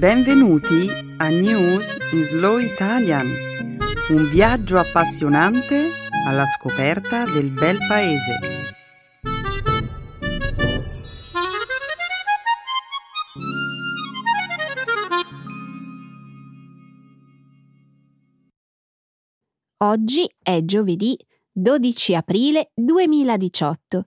Benvenuti 0.00 0.88
a 1.18 1.28
News 1.28 1.94
in 2.12 2.24
Slow 2.24 2.56
Italian, 2.56 3.26
un 4.08 4.30
viaggio 4.30 4.78
appassionante 4.78 5.90
alla 6.26 6.46
scoperta 6.46 7.26
del 7.26 7.50
bel 7.50 7.76
paese. 7.86 8.38
Oggi 19.82 20.34
è 20.42 20.64
giovedì 20.64 21.14
12 21.52 22.14
aprile 22.14 22.70
2018. 22.72 24.06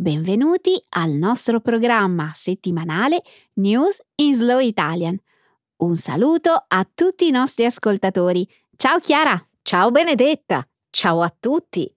Benvenuti 0.00 0.80
al 0.90 1.10
nostro 1.10 1.58
programma 1.58 2.30
settimanale 2.32 3.20
News 3.54 4.00
in 4.14 4.32
Slow 4.32 4.60
Italian. 4.60 5.20
Un 5.78 5.96
saluto 5.96 6.50
a 6.68 6.88
tutti 6.94 7.26
i 7.26 7.32
nostri 7.32 7.64
ascoltatori. 7.64 8.48
Ciao 8.76 9.00
Chiara! 9.00 9.44
Ciao 9.60 9.90
Benedetta! 9.90 10.64
Ciao 10.88 11.20
a 11.20 11.34
tutti! 11.36 11.92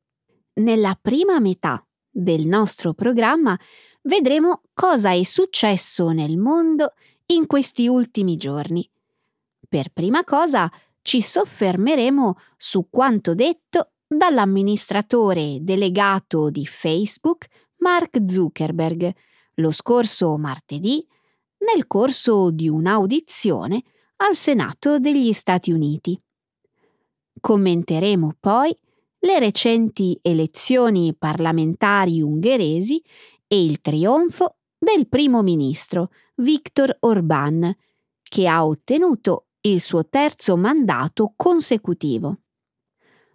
Nella 0.53 0.97
prima 0.99 1.39
metà 1.39 1.85
del 2.09 2.47
nostro 2.47 2.95
programma 2.95 3.55
vedremo 4.01 4.63
cosa 4.73 5.11
è 5.11 5.21
successo 5.21 6.09
nel 6.09 6.39
mondo 6.39 6.93
in 7.27 7.45
questi 7.45 7.87
ultimi 7.87 8.35
giorni. 8.35 8.89
Per 9.69 9.91
prima 9.91 10.23
cosa 10.23 10.67
ci 11.03 11.21
soffermeremo 11.21 12.35
su 12.57 12.87
quanto 12.89 13.35
detto 13.35 13.91
dall'amministratore 14.07 15.59
delegato 15.61 16.49
di 16.49 16.65
Facebook 16.65 17.45
Mark 17.81 18.19
Zuckerberg 18.27 19.11
lo 19.55 19.71
scorso 19.71 20.37
martedì 20.37 21.05
nel 21.73 21.87
corso 21.87 22.51
di 22.51 22.69
un'audizione 22.69 23.83
al 24.17 24.35
Senato 24.35 24.99
degli 24.99 25.33
Stati 25.33 25.71
Uniti. 25.71 26.19
Commenteremo 27.39 28.35
poi 28.39 28.75
le 29.19 29.39
recenti 29.39 30.17
elezioni 30.21 31.15
parlamentari 31.15 32.21
ungheresi 32.21 33.03
e 33.47 33.63
il 33.63 33.81
trionfo 33.81 34.57
del 34.77 35.07
primo 35.07 35.41
ministro 35.41 36.11
Viktor 36.35 36.97
Orbán, 37.01 37.71
che 38.21 38.47
ha 38.47 38.65
ottenuto 38.65 39.47
il 39.61 39.81
suo 39.81 40.07
terzo 40.07 40.55
mandato 40.55 41.33
consecutivo. 41.35 42.41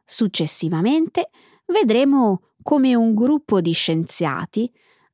Successivamente 0.04 1.30
vedremo 1.66 2.50
come 2.66 2.96
un 2.96 3.14
gruppo 3.14 3.60
di 3.60 3.70
scienziati 3.70 4.68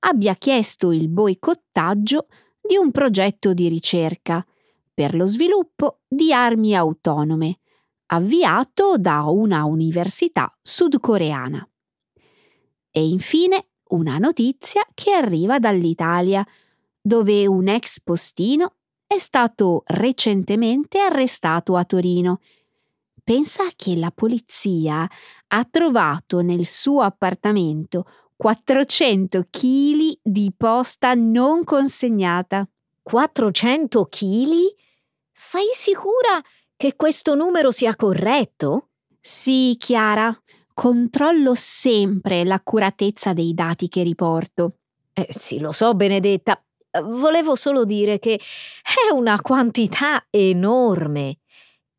abbia 0.07 0.35
chiesto 0.37 0.91
il 0.91 1.11
boicottaggio 1.11 2.29
di 2.59 2.79
un 2.79 2.91
progetto 2.91 3.53
di 3.53 3.69
ricerca 3.69 4.43
per 4.95 5.15
lo 5.15 5.27
sviluppo 5.27 5.99
di 6.09 6.33
armi 6.33 6.75
autonome, 6.75 7.59
avviato 8.07 8.97
da 8.97 9.25
una 9.25 9.67
università 9.67 10.51
sudcoreana. 10.63 11.69
E 12.91 13.07
infine 13.07 13.67
una 13.89 14.17
notizia 14.17 14.87
che 14.95 15.13
arriva 15.13 15.59
dall'Italia, 15.59 16.43
dove 17.03 17.47
un 17.47 17.69
ex 17.69 18.01
postino 18.01 18.77
è 19.07 19.19
stato 19.19 19.83
recentemente 19.89 21.01
arrestato 21.01 21.77
a 21.77 21.85
Torino 21.85 22.41
Pensa 23.25 23.65
che 23.77 23.95
la 23.95 24.11
polizia 24.11 25.09
ha 25.49 25.69
trovato 25.71 26.41
nel 26.41 26.67
suo 26.67 27.03
appartamento 27.03 28.05
400 28.37 29.47
kg 29.49 30.19
di 30.21 30.53
posta 30.57 31.15
non 31.15 31.63
consegnata. 31.63 32.69
400 33.01 34.07
kg? 34.07 34.51
Sei 35.31 35.69
sicura 35.73 36.43
che 36.77 36.97
questo 36.97 37.37
numero 37.37 37.71
sia 37.71 37.95
corretto? 37.95 38.89
Sì, 39.21 39.77
Chiara. 39.79 40.37
Controllo 40.75 41.55
sempre 41.55 42.45
l'accuratezza 42.45 43.33
dei 43.33 43.55
dati 43.55 43.89
che 43.89 44.03
riporto. 44.03 44.79
Eh, 45.13 45.29
sì, 45.31 45.61
lo 45.61 45.71
so, 45.71 45.95
Benedetta. 45.95 46.61
Volevo 47.05 47.55
solo 47.55 47.85
dire 47.85 48.19
che 48.19 48.35
è 48.83 49.13
una 49.13 49.41
quantità 49.41 50.27
enorme. 50.31 51.42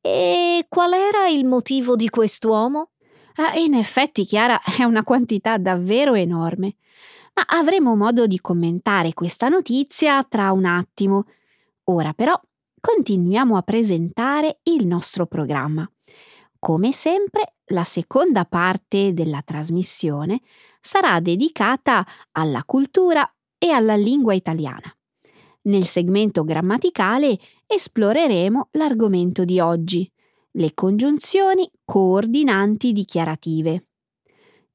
E 0.05 0.65
qual 0.67 0.91
era 0.91 1.29
il 1.29 1.45
motivo 1.45 1.95
di 1.95 2.09
quest'uomo? 2.09 2.89
Ah, 3.35 3.55
in 3.55 3.73
effetti, 3.73 4.25
Chiara, 4.25 4.61
è 4.61 4.83
una 4.83 5.01
quantità 5.01 5.57
davvero 5.57 6.13
enorme. 6.13 6.75
Ma 7.35 7.43
avremo 7.57 7.95
modo 7.95 8.27
di 8.27 8.41
commentare 8.41 9.13
questa 9.13 9.47
notizia 9.47 10.21
tra 10.27 10.51
un 10.51 10.65
attimo. 10.65 11.23
Ora 11.85 12.11
però 12.11 12.37
continuiamo 12.81 13.55
a 13.55 13.61
presentare 13.61 14.59
il 14.63 14.85
nostro 14.85 15.25
programma. 15.25 15.89
Come 16.59 16.91
sempre, 16.91 17.55
la 17.67 17.85
seconda 17.85 18.43
parte 18.43 19.13
della 19.13 19.41
trasmissione 19.41 20.41
sarà 20.81 21.21
dedicata 21.21 22.05
alla 22.33 22.65
cultura 22.65 23.25
e 23.57 23.71
alla 23.71 23.95
lingua 23.95 24.33
italiana. 24.33 24.93
Nel 25.63 25.85
segmento 25.85 26.43
grammaticale 26.43 27.37
esploreremo 27.65 28.69
l'argomento 28.71 29.45
di 29.45 29.59
oggi, 29.59 30.09
le 30.51 30.73
congiunzioni 30.73 31.69
coordinanti 31.85 32.91
dichiarative. 32.91 33.87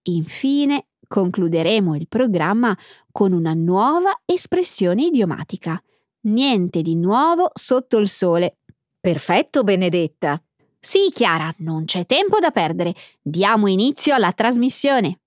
Infine, 0.05 0.87
concluderemo 1.07 1.95
il 1.95 2.09
programma 2.09 2.77
con 3.13 3.33
una 3.33 3.53
nuova 3.55 4.21
espressione 4.25 5.05
idiomatica. 5.05 5.81
Niente 6.23 6.83
di 6.83 6.97
nuovo 6.97 7.51
sotto 7.53 7.99
il 7.99 8.09
sole. 8.09 8.59
Perfetto, 8.99 9.63
Benedetta. 9.65 10.43
Sì, 10.81 11.11
Chiara, 11.13 11.53
non 11.59 11.85
c'è 11.85 12.07
tempo 12.07 12.39
da 12.39 12.51
perdere. 12.51 12.95
Diamo 13.21 13.67
inizio 13.67 14.15
alla 14.15 14.33
trasmissione. 14.33 15.21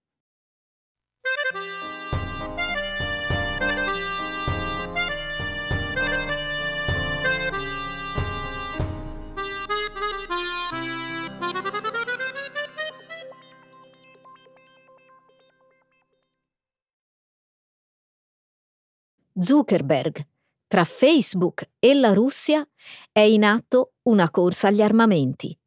Zuckerberg. 19.42 20.24
Tra 20.68 20.84
Facebook 20.84 21.68
e 21.80 21.96
la 21.96 22.14
Russia 22.14 22.66
è 23.12 23.22
in 23.22 23.44
atto 23.44 23.94
una 24.04 24.30
corsa 24.30 24.68
agli 24.68 24.84
armamenti. 24.84 25.58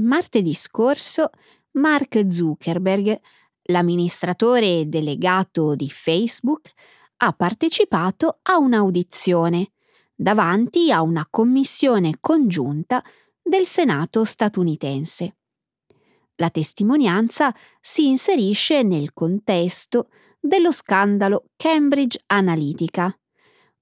Martedì 0.00 0.52
scorso 0.52 1.30
Mark 1.72 2.26
Zuckerberg, 2.30 3.18
l'amministratore 3.62 4.88
delegato 4.88 5.74
di 5.74 5.88
Facebook, 5.88 6.70
ha 7.16 7.32
partecipato 7.32 8.40
a 8.42 8.58
un'audizione 8.58 9.72
davanti 10.14 10.92
a 10.92 11.00
una 11.00 11.26
commissione 11.30 12.18
congiunta 12.20 13.02
del 13.40 13.64
Senato 13.64 14.24
statunitense. 14.24 15.36
La 16.36 16.50
testimonianza 16.50 17.54
si 17.80 18.08
inserisce 18.08 18.82
nel 18.82 19.14
contesto 19.14 20.08
dello 20.44 20.72
scandalo 20.72 21.44
Cambridge 21.54 22.20
Analytica, 22.26 23.16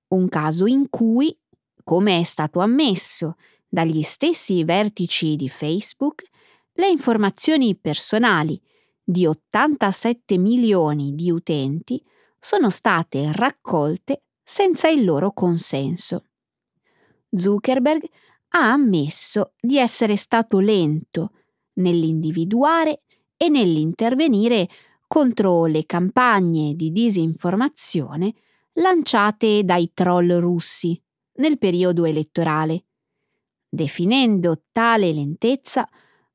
un 0.08 0.28
caso 0.28 0.66
in 0.66 0.90
cui, 0.90 1.34
come 1.82 2.20
è 2.20 2.22
stato 2.22 2.60
ammesso 2.60 3.36
dagli 3.66 4.02
stessi 4.02 4.62
vertici 4.62 5.36
di 5.36 5.48
Facebook, 5.48 6.22
le 6.74 6.88
informazioni 6.88 7.74
personali 7.76 8.60
di 9.02 9.24
87 9.26 10.36
milioni 10.36 11.14
di 11.14 11.30
utenti 11.30 12.02
sono 12.38 12.68
state 12.68 13.32
raccolte 13.32 14.24
senza 14.42 14.88
il 14.88 15.04
loro 15.04 15.32
consenso. 15.32 16.24
Zuckerberg 17.30 18.04
ha 18.50 18.72
ammesso 18.72 19.54
di 19.58 19.78
essere 19.78 20.16
stato 20.16 20.58
lento 20.58 21.32
nell'individuare 21.74 23.02
e 23.36 23.48
nell'intervenire 23.48 24.68
contro 25.12 25.66
le 25.66 25.86
campagne 25.86 26.76
di 26.76 26.92
disinformazione 26.92 28.32
lanciate 28.74 29.64
dai 29.64 29.90
troll 29.92 30.38
russi 30.38 31.02
nel 31.38 31.58
periodo 31.58 32.04
elettorale, 32.04 32.84
definendo 33.68 34.66
tale 34.70 35.12
lentezza 35.12 35.88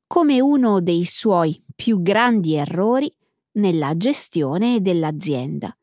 come 0.06 0.42
uno 0.42 0.82
dei 0.82 1.06
suoi 1.06 1.64
più 1.74 2.02
grandi 2.02 2.56
errori 2.56 3.10
nella 3.54 3.96
gestione 3.96 4.82
dell'azienda. 4.82 5.74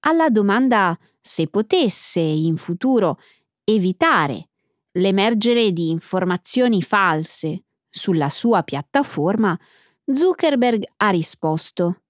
Alla 0.00 0.30
domanda 0.30 0.98
se 1.20 1.46
potesse 1.46 2.18
in 2.18 2.56
futuro 2.56 3.20
evitare 3.62 4.48
l'emergere 4.94 5.70
di 5.70 5.90
informazioni 5.90 6.82
false 6.82 7.66
sulla 7.88 8.28
sua 8.28 8.64
piattaforma, 8.64 9.56
Zuckerberg 10.06 10.84
ha 10.98 11.08
risposto 11.08 12.02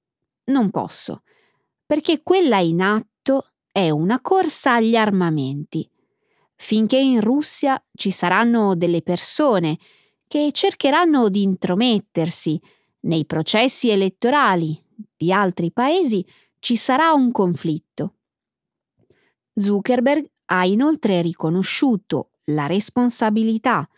Non 0.47 0.71
posso, 0.71 1.23
perché 1.87 2.23
quella 2.23 2.59
in 2.59 2.81
atto 2.81 3.53
è 3.71 3.91
una 3.91 4.21
corsa 4.21 4.75
agli 4.75 4.97
armamenti. 4.97 5.89
Finché 6.57 6.99
in 6.99 7.21
Russia 7.21 7.83
ci 7.95 8.11
saranno 8.11 8.75
delle 8.75 9.03
persone 9.03 9.79
che 10.27 10.51
cercheranno 10.53 11.29
di 11.29 11.43
intromettersi 11.43 12.61
nei 13.01 13.27
processi 13.27 13.91
elettorali 13.91 14.83
di 15.17 15.33
altri 15.33 15.71
paesi, 15.71 16.27
ci 16.59 16.77
sarà 16.77 17.13
un 17.13 17.31
conflitto. 17.31 18.15
Zuckerberg 19.55 20.29
ha 20.47 20.65
inoltre 20.65 21.23
riconosciuto 21.23 22.31
la 22.47 22.67
responsabilità 22.67 23.89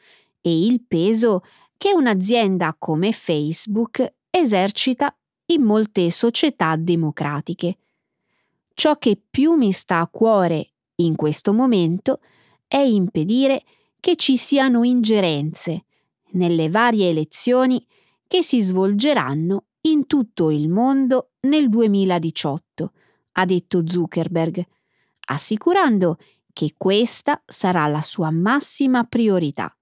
e 0.40 0.66
il 0.66 0.84
peso 0.87 1.42
che 1.76 1.93
un'azienda 1.94 2.75
come 2.78 3.12
Facebook 3.12 4.14
esercita 4.31 5.14
in 5.46 5.62
molte 5.62 6.11
società 6.11 6.76
democratiche. 6.76 7.78
Ciò 8.75 8.96
che 8.96 9.20
più 9.31 9.52
mi 9.52 9.73
sta 9.73 10.00
a 10.00 10.08
cuore 10.08 10.73
in 10.96 11.17
questo 11.17 11.52
momento 11.52 12.20
è 12.67 12.78
impedire 12.78 13.62
che 14.00 14.17
ci 14.17 14.37
siano 14.37 14.84
ingerenze 14.84 15.84
nelle 16.32 16.69
varie 16.69 17.08
elezioni 17.08 17.84
che 18.26 18.43
si 18.43 18.61
svolgeranno 18.61 19.67
in 19.82 20.06
tutto 20.06 20.50
il 20.50 20.69
mondo 20.69 21.31
nel 21.40 21.69
2018, 21.69 22.93
ha 23.32 23.44
detto 23.44 23.87
Zuckerberg, 23.87 24.64
assicurando 25.28 26.17
che 26.52 26.75
questa 26.76 27.40
sarà 27.46 27.87
la 27.87 28.02
sua 28.02 28.31
massima 28.31 29.05
priorità. 29.05 29.75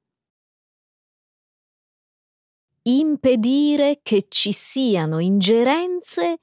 Impedire 2.86 4.00
che 4.02 4.26
ci 4.28 4.52
siano 4.52 5.18
ingerenze 5.18 6.36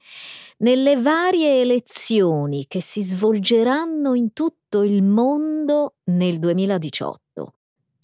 nelle 0.58 0.96
varie 0.96 1.60
elezioni 1.60 2.66
che 2.66 2.80
si 2.80 3.00
svolgeranno 3.00 4.14
in 4.14 4.32
tutto 4.32 4.82
il 4.82 5.02
mondo 5.02 5.94
nel 6.04 6.38
2018. 6.38 7.54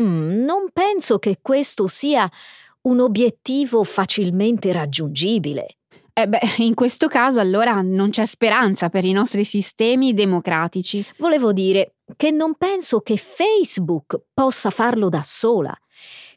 Mm, 0.02 0.44
non 0.44 0.70
penso 0.72 1.18
che 1.18 1.38
questo 1.42 1.88
sia 1.88 2.30
un 2.82 3.00
obiettivo 3.00 3.82
facilmente 3.82 4.72
raggiungibile. 4.72 5.78
Eh 6.12 6.28
beh, 6.28 6.40
in 6.58 6.74
questo 6.74 7.06
caso 7.06 7.40
allora 7.40 7.80
non 7.80 8.10
c'è 8.10 8.24
speranza 8.24 8.88
per 8.88 9.04
i 9.04 9.12
nostri 9.12 9.44
sistemi 9.44 10.14
democratici. 10.14 11.04
Volevo 11.18 11.52
dire 11.52 11.94
che 12.16 12.30
non 12.30 12.54
penso 12.54 13.00
che 13.00 13.16
Facebook 13.16 14.20
possa 14.32 14.70
farlo 14.70 15.08
da 15.08 15.22
sola. 15.22 15.76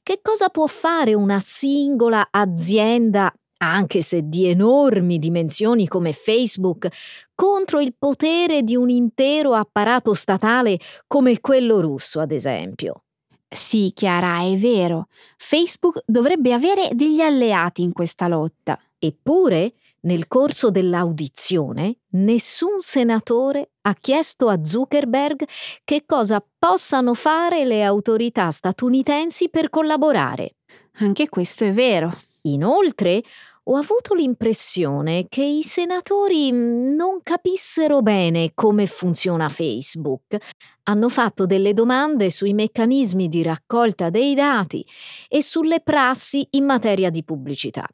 Che 0.04 0.20
cosa 0.24 0.50
può 0.50 0.66
fare 0.66 1.14
una 1.14 1.40
singola 1.40 2.30
azienda, 2.32 3.32
anche 3.58 4.02
se 4.02 4.22
di 4.24 4.48
enormi 4.48 5.20
dimensioni 5.20 5.88
come 5.88 6.12
Facebook, 6.12 6.88
contro 7.36 7.80
il 7.80 7.94
potere 7.96 8.64
di 8.64 8.76
un 8.76 8.90
intero 8.90 9.54
apparato 9.54 10.16
statale 10.16 10.80
come 11.06 11.40
quello 11.40 11.82
russo, 11.82 12.20
ad 12.20 12.32
esempio? 12.32 13.04
Sì, 13.48 13.92
Chiara, 13.94 14.40
è 14.42 14.56
vero. 14.56 15.08
Facebook 15.38 16.02
dovrebbe 16.08 16.52
avere 16.52 16.90
degli 16.94 17.22
alleati 17.22 17.84
in 17.84 17.92
questa 17.92 18.28
lotta. 18.28 18.80
Eppure, 18.98 19.74
nel 20.02 20.28
corso 20.28 20.72
dell'audizione, 20.72 21.98
nessun 22.12 22.80
senatore 22.80 23.72
ha 23.82 23.94
chiesto 23.94 24.48
a 24.48 24.64
Zuckerberg 24.64 25.44
che 25.84 26.04
cosa 26.06 26.44
possano 26.58 27.14
fare 27.14 27.66
le 27.66 27.84
autorità 27.84 28.50
statunitensi 28.52 29.50
per 29.50 29.70
collaborare. 29.70 30.56
Anche 31.00 31.30
questo 31.30 31.66
è 31.66 31.72
vero. 31.72 32.12
Inoltre, 32.44 33.22
ho 33.66 33.76
avuto 33.76 34.16
l'impressione 34.16 35.28
che 35.30 35.44
i 35.44 35.62
senatori 35.62 36.50
non 36.52 37.20
capissero 37.22 38.02
bene 38.02 38.52
come 38.56 38.88
funziona 38.88 39.50
Facebook. 39.50 40.36
Hanno 40.84 41.10
fatto 41.10 41.46
delle 41.46 41.76
domande 41.76 42.32
sui 42.32 42.54
meccanismi 42.54 43.30
di 43.30 43.44
raccolta 43.44 44.10
dei 44.10 44.34
dati 44.34 44.84
e 45.28 45.44
sulle 45.44 45.82
prassi 45.82 46.48
in 46.52 46.66
materia 46.66 47.12
di 47.12 47.24
pubblicità. 47.24 47.88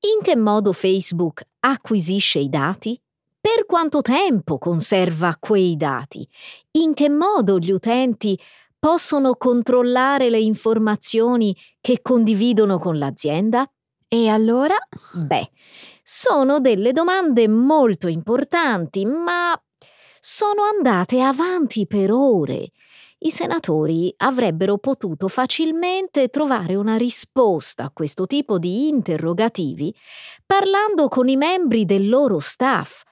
In 0.00 0.22
che 0.22 0.36
modo 0.36 0.72
Facebook 0.72 1.42
acquisisce 1.58 2.38
i 2.38 2.48
dati? 2.48 3.00
Per 3.40 3.66
quanto 3.66 4.00
tempo 4.00 4.56
conserva 4.56 5.36
quei 5.40 5.76
dati? 5.76 6.28
In 6.78 6.94
che 6.94 7.08
modo 7.08 7.58
gli 7.58 7.72
utenti 7.72 8.38
possono 8.78 9.34
controllare 9.34 10.30
le 10.30 10.38
informazioni 10.38 11.56
che 11.80 12.00
condividono 12.00 12.78
con 12.78 12.96
l'azienda? 12.96 13.68
E 14.06 14.28
allora? 14.28 14.76
Beh, 15.14 15.50
sono 16.04 16.60
delle 16.60 16.92
domande 16.92 17.48
molto 17.48 18.06
importanti, 18.06 19.04
ma 19.04 19.60
sono 20.20 20.62
andate 20.62 21.20
avanti 21.20 21.88
per 21.88 22.12
ore. 22.12 22.70
I 23.20 23.30
senatori 23.30 24.14
avrebbero 24.18 24.78
potuto 24.78 25.26
facilmente 25.28 26.28
trovare 26.28 26.76
una 26.76 26.96
risposta 26.96 27.84
a 27.84 27.90
questo 27.90 28.26
tipo 28.26 28.58
di 28.58 28.88
interrogativi 28.88 29.94
parlando 30.46 31.08
con 31.08 31.28
i 31.28 31.36
membri 31.36 31.84
del 31.84 32.08
loro 32.08 32.38
staff 32.38 33.02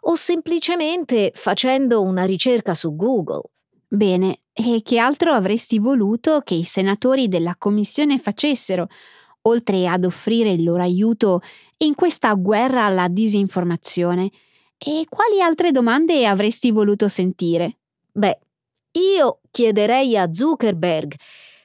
o 0.00 0.14
semplicemente 0.14 1.32
facendo 1.34 2.02
una 2.02 2.24
ricerca 2.24 2.74
su 2.74 2.94
Google. 2.94 3.42
Bene, 3.88 4.40
e 4.52 4.82
che 4.84 4.98
altro 4.98 5.32
avresti 5.32 5.78
voluto 5.78 6.40
che 6.44 6.54
i 6.54 6.64
senatori 6.64 7.28
della 7.28 7.56
Commissione 7.56 8.18
facessero? 8.18 8.88
oltre 9.46 9.86
ad 9.88 10.04
offrire 10.04 10.50
il 10.50 10.62
loro 10.62 10.82
aiuto 10.82 11.40
in 11.78 11.94
questa 11.94 12.32
guerra 12.34 12.84
alla 12.84 13.08
disinformazione. 13.08 14.30
E 14.78 15.06
quali 15.08 15.40
altre 15.40 15.70
domande 15.70 16.26
avresti 16.26 16.70
voluto 16.70 17.08
sentire? 17.08 17.78
Beh, 18.12 18.38
io 18.94 19.40
chiederei 19.50 20.16
a 20.16 20.32
Zuckerberg 20.32 21.14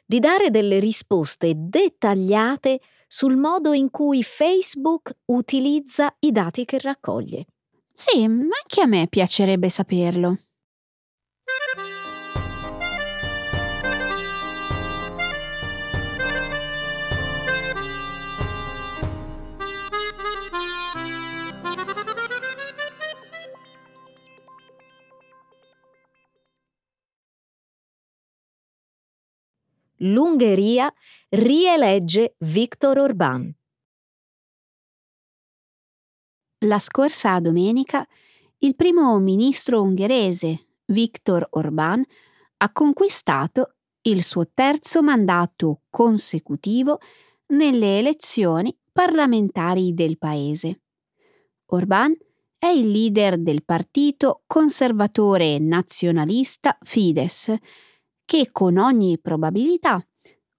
di 0.05 0.19
dare 0.19 0.49
delle 0.49 0.79
risposte 0.79 1.53
dettagliate 1.55 2.79
sul 3.07 3.37
modo 3.37 3.73
in 3.73 3.89
cui 3.89 4.23
Facebook 4.23 5.15
utilizza 5.25 6.15
i 6.19 6.31
dati 6.31 6.65
che 6.65 6.79
raccoglie. 6.79 7.45
Sì, 7.93 8.23
anche 8.23 8.81
a 8.81 8.85
me 8.85 9.07
piacerebbe 9.07 9.69
saperlo. 9.69 10.37
l'Ungheria 30.00 30.94
rielegge 31.29 32.36
Viktor 32.39 32.98
Orbán. 33.00 33.51
La 36.65 36.79
scorsa 36.79 37.39
domenica 37.39 38.08
il 38.60 38.75
primo 38.75 39.18
ministro 39.20 39.82
ungherese 39.82 40.68
Viktor 40.86 41.48
Orbán 41.51 42.03
ha 42.58 42.72
conquistato 42.72 43.75
il 44.01 44.24
suo 44.24 44.50
terzo 44.53 45.01
mandato 45.01 45.82
consecutivo 45.89 47.00
nelle 47.48 48.00
elezioni 48.00 48.77
parlamentari 48.91 49.94
del 49.94 50.18
paese. 50.18 50.82
Orbán 51.68 52.13
è 52.58 52.68
il 52.68 52.91
leader 52.91 53.38
del 53.39 53.63
partito 53.63 54.44
conservatore 54.46 55.60
nazionalista 55.60 56.77
Fidesz, 56.82 57.56
che 58.29 58.50
con 58.51 58.77
ogni 58.77 59.17
probabilità 59.17 60.00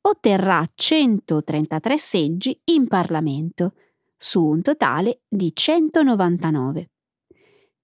otterrà 0.00 0.68
133 0.74 1.98
seggi 1.98 2.60
in 2.64 2.88
Parlamento, 2.88 3.74
su 4.16 4.44
un 4.44 4.60
totale 4.60 5.20
di 5.28 5.52
199. 5.54 6.90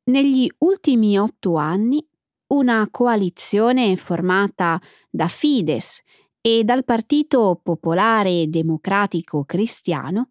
Negli 0.06 0.50
ultimi 0.58 1.16
otto 1.16 1.54
anni, 1.54 2.04
una 2.48 2.88
coalizione 2.90 3.94
formata 3.94 4.80
da 5.08 5.28
Fides 5.28 6.02
e 6.40 6.64
dal 6.64 6.82
Partito 6.82 7.60
Popolare 7.62 8.48
Democratico 8.48 9.44
Cristiano 9.44 10.30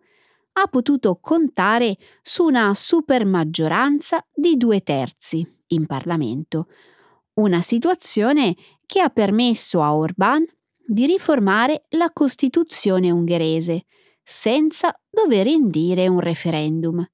ha 0.52 0.68
potuto 0.68 1.18
contare 1.22 1.96
su 2.22 2.44
una 2.44 2.74
supermaggioranza 2.74 4.22
di 4.34 4.58
due 4.58 4.82
terzi 4.82 5.48
in 5.68 5.86
Parlamento, 5.86 6.68
una 7.36 7.62
situazione 7.62 8.56
che 8.86 9.02
ha 9.02 9.10
permesso 9.10 9.82
a 9.82 9.94
Orbán 9.96 10.44
di 10.86 11.06
riformare 11.06 11.86
la 11.90 12.12
Costituzione 12.12 13.12
ungherese 13.12 13.86
senza 14.24 14.94
dover 15.10 15.48
indire 15.48 16.08
un 16.08 16.20
referendum. 16.20 17.06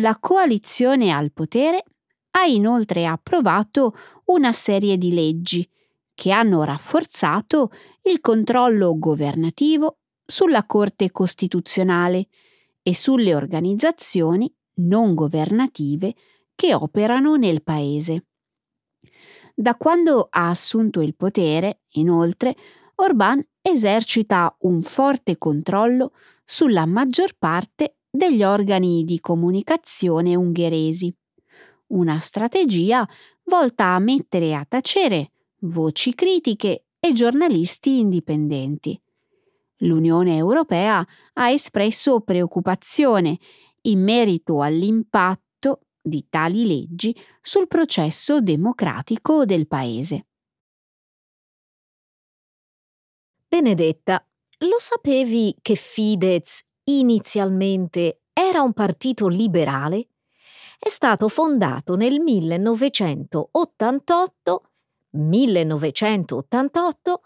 La 0.00 0.16
coalizione 0.18 1.10
al 1.10 1.32
potere 1.32 1.82
ha 2.30 2.44
inoltre 2.44 3.06
approvato 3.06 3.94
una 4.26 4.52
serie 4.52 4.96
di 4.96 5.12
leggi 5.12 5.68
che 6.14 6.30
hanno 6.30 6.62
rafforzato 6.64 7.70
il 8.02 8.20
controllo 8.20 8.98
governativo 8.98 9.98
sulla 10.24 10.64
Corte 10.66 11.10
Costituzionale 11.10 12.28
e 12.82 12.94
sulle 12.94 13.34
organizzazioni 13.34 14.52
non 14.80 15.14
governative 15.14 16.14
che 16.54 16.74
operano 16.74 17.36
nel 17.36 17.62
Paese. 17.62 18.27
Da 19.60 19.74
quando 19.74 20.28
ha 20.30 20.50
assunto 20.50 21.00
il 21.00 21.16
potere, 21.16 21.80
inoltre, 21.94 22.54
Orbán 22.94 23.44
esercita 23.60 24.56
un 24.60 24.80
forte 24.80 25.36
controllo 25.36 26.12
sulla 26.44 26.86
maggior 26.86 27.34
parte 27.36 27.96
degli 28.08 28.44
organi 28.44 29.02
di 29.02 29.18
comunicazione 29.18 30.36
ungheresi. 30.36 31.12
Una 31.88 32.20
strategia 32.20 33.04
volta 33.46 33.94
a 33.96 33.98
mettere 33.98 34.54
a 34.54 34.64
tacere 34.64 35.32
voci 35.62 36.14
critiche 36.14 36.84
e 37.00 37.12
giornalisti 37.12 37.98
indipendenti. 37.98 38.96
L'Unione 39.78 40.36
Europea 40.36 41.04
ha 41.32 41.50
espresso 41.50 42.20
preoccupazione 42.20 43.36
in 43.82 44.04
merito 44.04 44.62
all'impatto 44.62 45.47
di 46.08 46.26
tali 46.28 46.66
leggi 46.66 47.16
sul 47.40 47.68
processo 47.68 48.40
democratico 48.40 49.44
del 49.44 49.66
Paese. 49.66 50.26
Benedetta, 53.46 54.24
lo 54.58 54.76
sapevi 54.78 55.56
che 55.62 55.74
Fidesz 55.74 56.62
inizialmente 56.84 58.20
era 58.32 58.62
un 58.62 58.72
partito 58.72 59.28
liberale? 59.28 60.08
È 60.78 60.88
stato 60.88 61.28
fondato 61.28 61.96
nel 61.96 62.20
1988 62.20 64.62
1988 65.10 67.20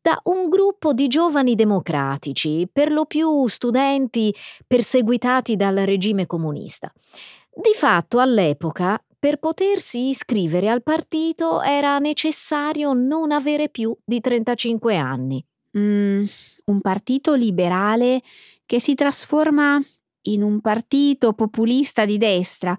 da 0.00 0.20
un 0.24 0.48
gruppo 0.48 0.92
di 0.92 1.08
giovani 1.08 1.54
democratici, 1.54 2.68
per 2.70 2.90
lo 2.90 3.04
più 3.04 3.46
studenti 3.46 4.34
perseguitati 4.66 5.56
dal 5.56 5.76
regime 5.76 6.26
comunista. 6.26 6.92
Di 7.60 7.74
fatto 7.74 8.20
all'epoca 8.20 9.02
per 9.18 9.40
potersi 9.40 10.10
iscrivere 10.10 10.68
al 10.68 10.84
partito 10.84 11.60
era 11.60 11.98
necessario 11.98 12.92
non 12.92 13.32
avere 13.32 13.68
più 13.68 13.92
di 14.04 14.20
35 14.20 14.96
anni. 14.96 15.44
Mm, 15.76 16.22
un 16.66 16.80
partito 16.80 17.34
liberale 17.34 18.22
che 18.64 18.78
si 18.78 18.94
trasforma 18.94 19.76
in 20.28 20.44
un 20.44 20.60
partito 20.60 21.32
populista 21.32 22.04
di 22.04 22.16
destra. 22.16 22.78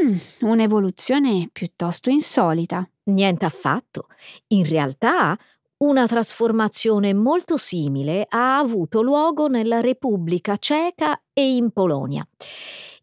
Mm, 0.00 0.16
un'evoluzione 0.40 1.48
piuttosto 1.52 2.10
insolita. 2.10 2.84
Niente 3.04 3.44
affatto. 3.44 4.08
In 4.48 4.68
realtà 4.68 5.38
una 5.76 6.08
trasformazione 6.08 7.14
molto 7.14 7.56
simile 7.56 8.26
ha 8.28 8.58
avuto 8.58 9.00
luogo 9.00 9.46
nella 9.46 9.80
Repubblica 9.80 10.56
Ceca 10.56 11.22
e 11.32 11.54
in 11.54 11.70
Polonia. 11.70 12.26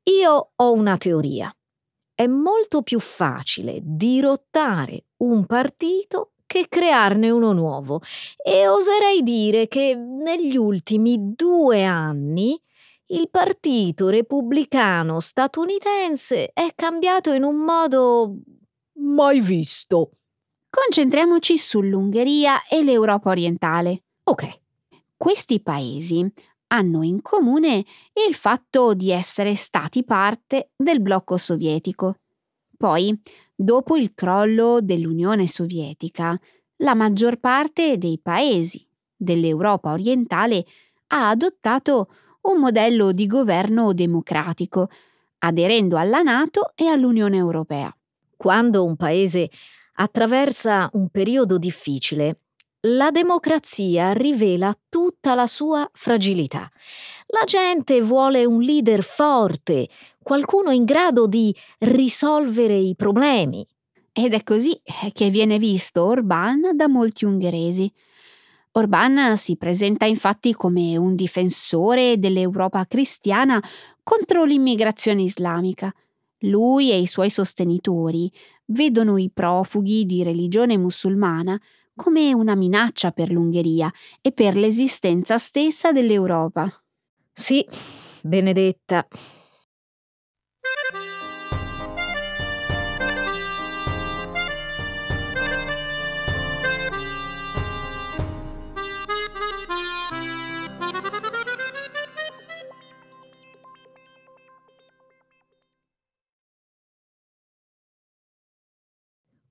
Io 0.08 0.52
ho 0.56 0.72
una 0.72 0.98
teoria. 0.98 1.56
È 2.14 2.28
molto 2.28 2.82
più 2.82 3.00
facile 3.00 3.80
dirottare 3.82 5.06
un 5.18 5.46
partito 5.46 6.32
che 6.46 6.68
crearne 6.70 7.30
uno 7.32 7.54
nuovo 7.54 8.02
e 8.38 8.68
oserei 8.68 9.24
dire 9.24 9.68
che 9.68 9.96
negli 9.96 10.56
ultimi 10.56 11.34
due 11.34 11.84
anni 11.84 12.60
il 13.08 13.30
partito 13.30 14.10
repubblicano 14.10 15.20
statunitense 15.20 16.52
è 16.54 16.72
cambiato 16.76 17.34
in 17.34 17.44
un 17.44 17.58
modo 17.58 18.36
mai 19.00 19.42
visto. 19.42 20.12
Concentriamoci 20.70 21.58
sull'Ungheria 21.58 22.68
e 22.68 22.84
l'Europa 22.84 23.30
orientale. 23.30 24.04
Ok. 24.24 24.62
Questi 25.18 25.62
paesi 25.62 26.32
hanno 26.68 27.04
in 27.04 27.22
comune 27.22 27.86
il 28.28 28.36
fatto 28.36 28.94
di 28.94 29.12
essere 29.12 29.56
stati 29.56 30.04
parte 30.04 30.72
del 30.76 31.02
blocco 31.02 31.38
sovietico. 31.38 32.20
Poi, 32.78 33.20
dopo 33.56 33.96
il 33.96 34.14
crollo 34.14 34.80
dell'Unione 34.82 35.48
Sovietica, 35.48 36.38
la 36.78 36.94
maggior 36.94 37.38
parte 37.40 37.98
dei 37.98 38.20
paesi 38.22 38.86
dell'Europa 39.16 39.92
orientale 39.92 40.66
ha 41.08 41.30
adottato 41.30 42.10
un 42.42 42.60
modello 42.60 43.12
di 43.12 43.28
governo 43.28 43.94
democratico, 43.94 44.90
aderendo 45.40 45.98
alla 45.98 46.22
Nato 46.22 46.74
e 46.76 46.88
all'Unione 46.88 47.38
Europea. 47.38 47.96
Quando 48.36 48.84
un 48.84 48.96
paese 48.96 49.50
attraversa 49.94 50.90
un 50.94 51.10
periodo 51.10 51.58
difficile, 51.58 52.42
la 52.86 53.10
democrazia 53.10 54.12
rivela 54.14 54.78
tutta 54.90 55.34
la 55.34 55.48
sua 55.48 55.90
fragilità. 55.94 56.70
La 57.28 57.44
gente 57.46 58.02
vuole 58.02 58.46
un 58.46 58.62
leader 58.62 59.02
forte, 59.04 59.90
qualcuno 60.22 60.70
in 60.70 60.84
grado 60.84 61.26
di 61.26 61.56
risolvere 61.80 62.76
i 62.76 62.96
problemi. 62.96 63.66
Ed 64.12 64.34
è 64.34 64.44
così 64.44 64.80
che 65.14 65.30
viene 65.30 65.58
visto 65.58 66.06
Orbán 66.06 66.74
da 66.74 66.88
molti 66.88 67.26
ungheresi. 67.26 67.92
Orbán 68.74 69.36
si 69.36 69.58
presenta 69.58 70.06
infatti 70.06 70.54
come 70.54 70.96
un 70.96 71.16
difensore 71.16 72.20
dell'Europa 72.20 72.86
cristiana 72.86 73.62
contro 74.04 74.44
l'immigrazione 74.44 75.24
islamica. 75.24 75.94
Lui 76.40 76.92
e 76.92 77.00
i 77.00 77.08
suoi 77.08 77.30
sostenitori 77.30 78.32
vedono 78.66 79.18
i 79.18 79.32
profughi 79.34 80.06
di 80.06 80.22
religione 80.22 80.78
musulmana 80.78 81.60
come 81.96 82.34
una 82.34 82.56
minaccia 82.56 83.12
per 83.12 83.32
l'Ungheria 83.32 83.92
e 84.22 84.32
per 84.32 84.56
l'esistenza 84.56 85.38
stessa 85.38 85.92
dell'Europa. 85.92 86.72
Sì, 87.32 87.66
Benedetta, 88.22 89.08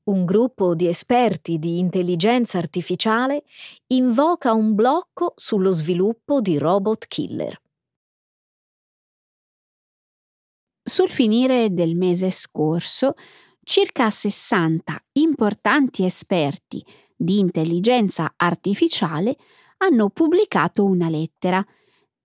un 0.04 0.24
gruppo 0.24 0.74
di 0.74 0.86
esperti 0.86 1.58
di 1.58 1.78
intelligenza 1.78 2.58
artificiale 2.58 3.44
invoca 3.88 4.52
un 4.52 4.74
blocco 4.74 5.32
sullo 5.36 5.70
sviluppo 5.70 6.40
di 6.40 6.58
robot 6.58 7.06
killer. 7.06 7.60
Sul 10.86 11.08
finire 11.08 11.72
del 11.72 11.96
mese 11.96 12.30
scorso, 12.30 13.14
circa 13.62 14.10
60 14.10 15.02
importanti 15.12 16.04
esperti 16.04 16.84
di 17.16 17.38
intelligenza 17.38 18.34
artificiale 18.36 19.36
hanno 19.78 20.10
pubblicato 20.10 20.84
una 20.84 21.08
lettera 21.08 21.64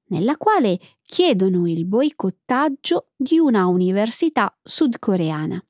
nella 0.07 0.35
quale 0.35 0.79
chiedono 1.03 1.67
il 1.67 1.85
boicottaggio 1.85 3.11
di 3.15 3.37
una 3.37 3.67
università 3.67 4.53
sudcoreana. 4.61 5.63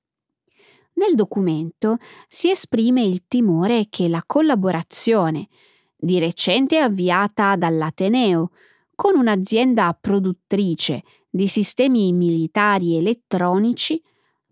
Nel 0.99 1.15
documento 1.15 1.95
si 2.27 2.49
esprime 2.51 3.01
il 3.03 3.23
timore 3.25 3.87
che 3.89 4.09
la 4.09 4.21
collaborazione, 4.25 5.47
di 5.95 6.19
recente 6.19 6.77
avviata 6.77 7.55
dall'Ateneo, 7.55 8.51
con 8.95 9.15
un'azienda 9.15 9.97
produttrice 9.99 11.03
di 11.29 11.47
sistemi 11.47 12.11
militari 12.11 12.97
elettronici, 12.97 14.01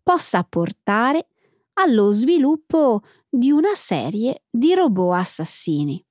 possa 0.01 0.45
portare 0.45 1.27
allo 1.73 2.11
sviluppo 2.11 3.01
di 3.27 3.51
una 3.51 3.75
serie 3.75 4.43
di 4.49 4.73
robot 4.73 5.15
assassini. 5.15 6.01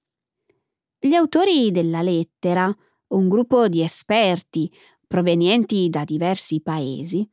Gli 0.99 1.15
autori 1.15 1.71
della 1.71 2.03
lettera, 2.03 2.71
un 3.09 3.29
gruppo 3.31 3.69
di 3.69 3.81
esperti 3.81 4.71
provenienti 5.07 5.89
da 5.89 6.05
diversi 6.05 6.61
paesi, 6.61 7.27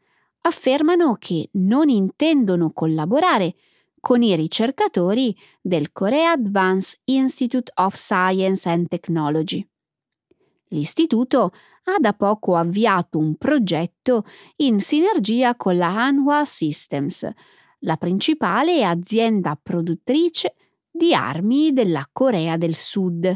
affermano 0.45 1.15
che 1.19 1.49
non 1.53 1.89
intendono 1.89 2.71
collaborare 2.71 3.55
con 3.99 4.21
i 4.21 4.35
ricercatori 4.35 5.35
del 5.61 5.91
Korea 5.91 6.31
Advanced 6.31 6.99
Institute 7.05 7.71
of 7.75 7.95
Science 7.95 8.67
and 8.67 8.87
Technology. 8.87 9.65
L'istituto 10.69 11.51
ha 11.85 11.99
da 11.99 12.13
poco 12.13 12.55
avviato 12.55 13.17
un 13.17 13.35
progetto 13.35 14.25
in 14.57 14.79
sinergia 14.79 15.55
con 15.55 15.77
la 15.77 15.87
Hanwha 15.87 16.43
Systems, 16.45 17.29
la 17.79 17.95
principale 17.95 18.83
azienda 18.83 19.57
produttrice 19.61 20.55
di 20.89 21.13
armi 21.13 21.71
della 21.71 22.07
Corea 22.11 22.57
del 22.57 22.75
Sud, 22.75 23.33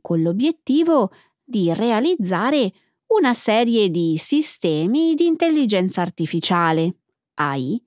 con 0.00 0.20
l'obiettivo 0.20 1.12
di 1.42 1.72
realizzare 1.72 2.72
una 3.08 3.34
serie 3.34 3.90
di 3.90 4.16
sistemi 4.16 5.14
di 5.14 5.26
intelligenza 5.26 6.00
artificiale, 6.00 6.96
AI, 7.34 7.80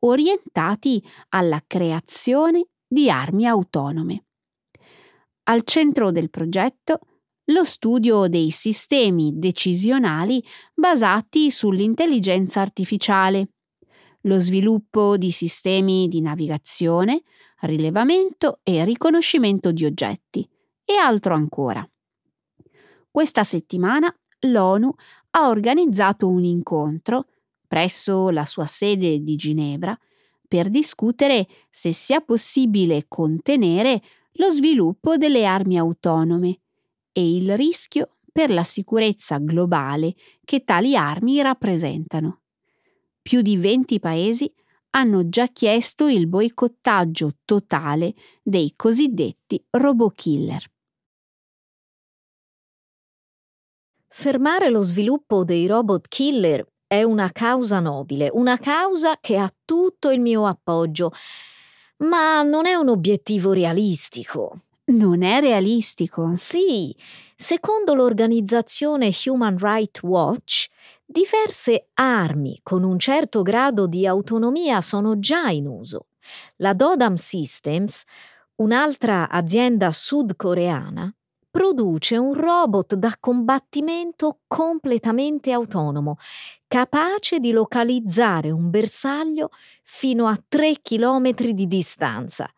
orientati 0.00 1.02
alla 1.30 1.62
creazione 1.66 2.66
di 2.86 3.10
armi 3.10 3.46
autonome. 3.46 4.24
Al 5.44 5.62
centro 5.64 6.10
del 6.10 6.30
progetto 6.30 7.00
lo 7.46 7.64
studio 7.64 8.28
dei 8.28 8.50
sistemi 8.50 9.32
decisionali 9.34 10.44
basati 10.74 11.50
sull'intelligenza 11.50 12.60
artificiale, 12.60 13.52
lo 14.22 14.38
sviluppo 14.38 15.16
di 15.16 15.30
sistemi 15.30 16.08
di 16.08 16.20
navigazione, 16.20 17.22
rilevamento 17.60 18.60
e 18.62 18.84
riconoscimento 18.84 19.72
di 19.72 19.84
oggetti 19.84 20.48
e 20.84 20.94
altro 20.96 21.34
ancora. 21.34 21.88
Questa 23.10 23.42
settimana 23.42 24.14
l'ONU 24.40 24.92
ha 25.30 25.48
organizzato 25.48 26.28
un 26.28 26.44
incontro 26.44 27.26
presso 27.66 28.30
la 28.30 28.44
sua 28.44 28.66
sede 28.66 29.22
di 29.22 29.36
Ginevra 29.36 29.96
per 30.46 30.70
discutere 30.70 31.46
se 31.70 31.92
sia 31.92 32.20
possibile 32.20 33.04
contenere 33.06 34.00
lo 34.32 34.50
sviluppo 34.50 35.16
delle 35.16 35.44
armi 35.44 35.76
autonome 35.76 36.60
e 37.12 37.36
il 37.36 37.56
rischio 37.56 38.16
per 38.32 38.50
la 38.50 38.64
sicurezza 38.64 39.38
globale 39.38 40.14
che 40.44 40.64
tali 40.64 40.96
armi 40.96 41.42
rappresentano. 41.42 42.40
Più 43.20 43.42
di 43.42 43.56
20 43.56 44.00
paesi 44.00 44.50
hanno 44.90 45.28
già 45.28 45.48
chiesto 45.48 46.08
il 46.08 46.26
boicottaggio 46.26 47.36
totale 47.44 48.14
dei 48.42 48.72
cosiddetti 48.74 49.62
robot 49.70 50.26
Fermare 54.20 54.68
lo 54.68 54.80
sviluppo 54.80 55.44
dei 55.44 55.68
robot 55.68 56.08
killer 56.08 56.66
è 56.88 57.04
una 57.04 57.30
causa 57.30 57.78
nobile, 57.78 58.28
una 58.32 58.58
causa 58.58 59.16
che 59.20 59.36
ha 59.36 59.48
tutto 59.64 60.10
il 60.10 60.20
mio 60.20 60.44
appoggio, 60.44 61.12
ma 61.98 62.42
non 62.42 62.66
è 62.66 62.74
un 62.74 62.88
obiettivo 62.88 63.52
realistico. 63.52 64.62
Non 64.86 65.22
è 65.22 65.38
realistico? 65.38 66.32
Sì, 66.34 66.92
secondo 67.36 67.94
l'organizzazione 67.94 69.12
Human 69.26 69.56
Rights 69.56 70.02
Watch, 70.02 70.66
diverse 71.06 71.90
armi 71.94 72.58
con 72.64 72.82
un 72.82 72.98
certo 72.98 73.42
grado 73.42 73.86
di 73.86 74.04
autonomia 74.04 74.80
sono 74.80 75.20
già 75.20 75.48
in 75.50 75.68
uso. 75.68 76.08
La 76.56 76.74
Dodam 76.74 77.14
Systems, 77.14 78.02
un'altra 78.56 79.28
azienda 79.28 79.92
sudcoreana, 79.92 81.08
produce 81.58 82.16
un 82.16 82.34
robot 82.34 82.94
da 82.94 83.12
combattimento 83.18 84.42
completamente 84.46 85.50
autonomo, 85.50 86.18
capace 86.68 87.40
di 87.40 87.50
localizzare 87.50 88.52
un 88.52 88.70
bersaglio 88.70 89.50
fino 89.82 90.28
a 90.28 90.40
3 90.46 90.76
km 90.80 91.32
di 91.50 91.66
distanza. 91.66 92.48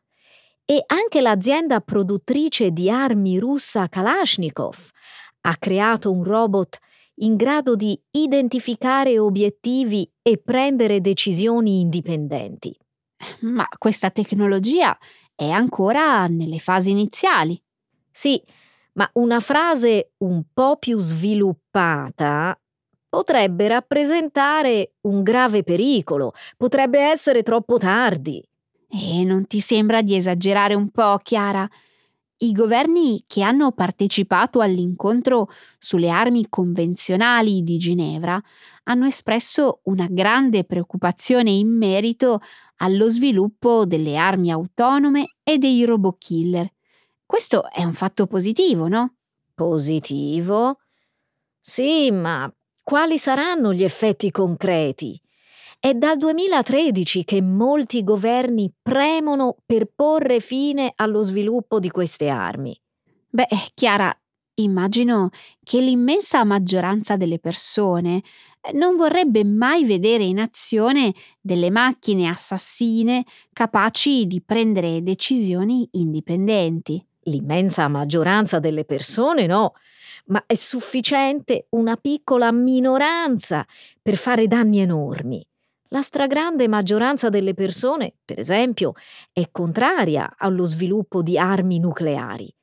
E 0.66 0.84
anche 0.84 1.22
l'azienda 1.22 1.80
produttrice 1.80 2.72
di 2.72 2.90
armi 2.90 3.38
russa 3.38 3.88
Kalashnikov 3.88 4.90
ha 5.46 5.56
creato 5.56 6.12
un 6.12 6.22
robot 6.22 6.76
in 7.20 7.36
grado 7.36 7.76
di 7.76 7.98
identificare 8.10 9.18
obiettivi 9.18 10.12
e 10.20 10.36
prendere 10.36 11.00
decisioni 11.00 11.80
indipendenti. 11.80 12.76
Ma 13.40 13.66
questa 13.78 14.10
tecnologia 14.10 14.94
è 15.34 15.48
ancora 15.48 16.26
nelle 16.26 16.58
fasi 16.58 16.90
iniziali. 16.90 17.58
Sì, 18.10 18.42
ma 18.94 19.08
una 19.14 19.40
frase 19.40 20.12
un 20.18 20.42
po' 20.52 20.76
più 20.76 20.98
sviluppata 20.98 22.58
potrebbe 23.08 23.66
rappresentare 23.68 24.92
un 25.02 25.22
grave 25.22 25.64
pericolo, 25.64 26.32
potrebbe 26.56 27.00
essere 27.00 27.42
troppo 27.42 27.76
tardi. 27.76 28.42
E 28.88 29.24
non 29.24 29.46
ti 29.46 29.60
sembra 29.60 30.00
di 30.02 30.16
esagerare 30.16 30.74
un 30.74 30.90
po', 30.90 31.18
Chiara? 31.22 31.68
I 32.42 32.52
governi 32.52 33.24
che 33.26 33.42
hanno 33.42 33.72
partecipato 33.72 34.60
all'incontro 34.60 35.48
sulle 35.78 36.08
armi 36.08 36.46
convenzionali 36.48 37.62
di 37.62 37.76
Ginevra 37.76 38.40
hanno 38.84 39.06
espresso 39.06 39.80
una 39.84 40.06
grande 40.08 40.64
preoccupazione 40.64 41.50
in 41.50 41.68
merito 41.68 42.40
allo 42.76 43.08
sviluppo 43.10 43.84
delle 43.84 44.16
armi 44.16 44.50
autonome 44.50 45.34
e 45.42 45.58
dei 45.58 45.84
robot 45.84 46.16
killer 46.18 46.70
questo 47.30 47.70
è 47.70 47.84
un 47.84 47.92
fatto 47.92 48.26
positivo, 48.26 48.88
no? 48.88 49.14
Positivo? 49.54 50.80
Sì, 51.60 52.10
ma 52.10 52.52
quali 52.82 53.18
saranno 53.18 53.72
gli 53.72 53.84
effetti 53.84 54.32
concreti? 54.32 55.16
È 55.78 55.94
dal 55.94 56.16
2013 56.16 57.22
che 57.22 57.40
molti 57.40 58.02
governi 58.02 58.74
premono 58.82 59.58
per 59.64 59.92
porre 59.94 60.40
fine 60.40 60.92
allo 60.96 61.22
sviluppo 61.22 61.78
di 61.78 61.88
queste 61.88 62.28
armi. 62.28 62.76
Beh, 63.28 63.46
Chiara, 63.74 64.12
immagino 64.54 65.28
che 65.62 65.80
l'immensa 65.80 66.42
maggioranza 66.42 67.16
delle 67.16 67.38
persone 67.38 68.24
eh, 68.60 68.72
non 68.72 68.96
vorrebbe 68.96 69.44
mai 69.44 69.84
vedere 69.84 70.24
in 70.24 70.40
azione 70.40 71.14
delle 71.40 71.70
macchine 71.70 72.28
assassine 72.28 73.24
capaci 73.52 74.26
di 74.26 74.42
prendere 74.42 75.00
decisioni 75.04 75.88
indipendenti. 75.92 77.04
L'immensa 77.24 77.86
maggioranza 77.88 78.58
delle 78.58 78.84
persone 78.84 79.46
no, 79.46 79.74
ma 80.26 80.42
è 80.46 80.54
sufficiente 80.54 81.66
una 81.70 81.96
piccola 81.96 82.50
minoranza 82.50 83.66
per 84.00 84.16
fare 84.16 84.46
danni 84.46 84.80
enormi. 84.80 85.44
La 85.88 86.02
stragrande 86.02 86.68
maggioranza 86.68 87.28
delle 87.28 87.52
persone, 87.52 88.14
per 88.24 88.38
esempio, 88.38 88.92
è 89.32 89.48
contraria 89.50 90.34
allo 90.38 90.64
sviluppo 90.64 91.20
di 91.20 91.36
armi 91.36 91.80
nucleari. 91.80 92.54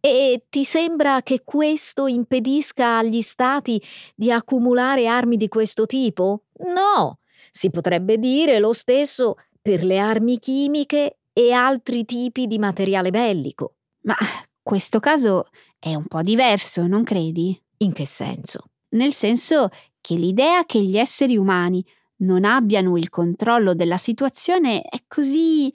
E 0.00 0.44
ti 0.50 0.64
sembra 0.64 1.22
che 1.22 1.42
questo 1.44 2.08
impedisca 2.08 2.98
agli 2.98 3.22
stati 3.22 3.82
di 4.14 4.30
accumulare 4.30 5.06
armi 5.06 5.36
di 5.36 5.48
questo 5.48 5.86
tipo? 5.86 6.46
No, 6.74 7.20
si 7.50 7.70
potrebbe 7.70 8.18
dire 8.18 8.58
lo 8.58 8.72
stesso 8.72 9.36
per 9.62 9.82
le 9.82 9.98
armi 9.98 10.38
chimiche 10.38 11.18
e 11.32 11.52
altri 11.52 12.04
tipi 12.04 12.46
di 12.46 12.58
materiale 12.58 13.10
bellico. 13.10 13.76
Ma 14.04 14.14
questo 14.62 15.00
caso 15.00 15.48
è 15.78 15.94
un 15.94 16.06
po' 16.06 16.22
diverso, 16.22 16.86
non 16.86 17.04
credi? 17.04 17.60
In 17.78 17.92
che 17.92 18.06
senso? 18.06 18.70
Nel 18.90 19.12
senso 19.12 19.68
che 20.00 20.14
l'idea 20.14 20.64
che 20.64 20.80
gli 20.80 20.96
esseri 20.96 21.36
umani 21.36 21.84
non 22.16 22.44
abbiano 22.44 22.96
il 22.96 23.10
controllo 23.10 23.74
della 23.74 23.96
situazione 23.96 24.82
è 24.82 25.02
così 25.08 25.72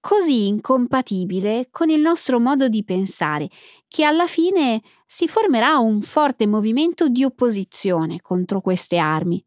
così 0.00 0.46
incompatibile 0.46 1.68
con 1.70 1.90
il 1.90 2.00
nostro 2.00 2.38
modo 2.38 2.68
di 2.68 2.84
pensare 2.84 3.48
che 3.88 4.04
alla 4.04 4.26
fine 4.26 4.80
si 5.06 5.26
formerà 5.26 5.78
un 5.78 6.00
forte 6.00 6.46
movimento 6.46 7.08
di 7.08 7.24
opposizione 7.24 8.20
contro 8.20 8.60
queste 8.60 8.98
armi. 8.98 9.44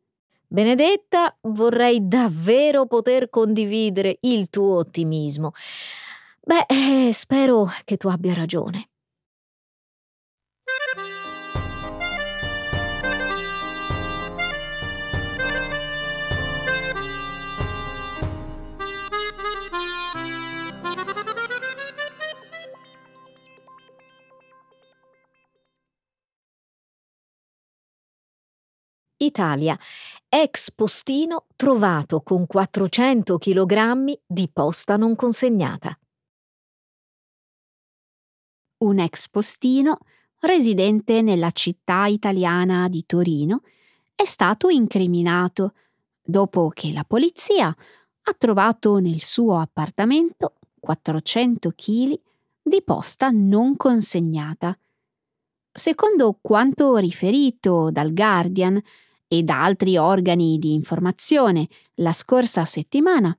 Benedetta, 0.48 1.36
vorrei 1.42 2.06
davvero 2.08 2.86
poter 2.86 3.30
condividere 3.30 4.18
il 4.22 4.50
tuo 4.50 4.76
ottimismo, 4.76 5.54
Beh, 6.52 6.66
eh, 6.68 7.14
spero 7.14 7.66
che 7.86 7.96
tu 7.96 8.10
abbia 8.10 8.34
ragione. 8.34 8.90
Italia, 29.16 29.80
ex 30.28 30.72
postino 30.72 31.46
trovato 31.56 32.22
con 32.22 32.46
400 32.46 33.38
kg 33.38 34.20
di 34.28 34.50
posta 34.52 34.98
non 34.98 35.16
consegnata 35.16 35.98
un 38.82 39.00
ex 39.00 39.30
postino 39.30 39.98
residente 40.42 41.22
nella 41.22 41.52
città 41.52 42.06
italiana 42.06 42.88
di 42.88 43.06
Torino, 43.06 43.62
è 44.16 44.26
stato 44.26 44.70
incriminato 44.70 45.74
dopo 46.24 46.70
che 46.70 46.92
la 46.92 47.04
polizia 47.04 47.68
ha 47.68 48.36
trovato 48.38 48.98
nel 48.98 49.22
suo 49.22 49.60
appartamento 49.60 50.56
400 50.80 51.72
kg 51.76 52.20
di 52.62 52.82
posta 52.84 53.30
non 53.30 53.76
consegnata. 53.76 54.78
Secondo 55.72 56.38
quanto 56.42 56.98
riferito 56.98 57.90
dal 57.92 58.14
Guardian 58.14 58.82
e 59.28 59.44
da 59.44 59.64
altri 59.64 59.98
organi 59.98 60.58
di 60.58 60.74
informazione 60.74 61.68
la 61.96 62.12
scorsa 62.12 62.66
settimana, 62.66 63.36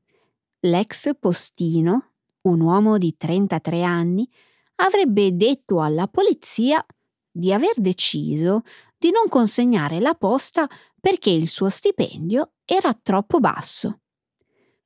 l'ex 0.61 1.11
postino, 1.19 2.13
un 2.43 2.61
uomo 2.61 2.97
di 2.97 3.15
33 3.17 3.83
anni, 3.83 4.29
avrebbe 4.77 5.35
detto 5.37 5.81
alla 5.81 6.09
polizia 6.09 6.85
di 7.31 7.53
aver 7.53 7.75
deciso 7.77 8.63
di 8.97 9.11
non 9.11 9.29
consegnare 9.29 10.01
la 10.01 10.15
posta 10.15 10.69
perché 11.01 11.31
il 11.31 11.49
suo 11.49 11.69
stipendio 11.69 12.53
era 12.65 12.97
troppo 13.01 13.41
basso. 13.41 14.01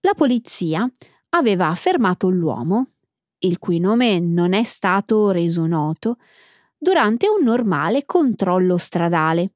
La 0.00 0.14
polizia 0.14 0.88
aveva 1.30 1.74
fermato 1.74 2.28
l'uomo, 2.28 2.92
il 3.40 3.58
cui 3.58 3.78
nome 3.78 4.20
non 4.20 4.52
è 4.52 4.62
stato 4.62 5.30
reso 5.30 5.66
noto, 5.66 6.16
durante 6.78 7.28
un 7.28 7.42
normale 7.44 8.04
controllo 8.04 8.76
stradale. 8.76 9.54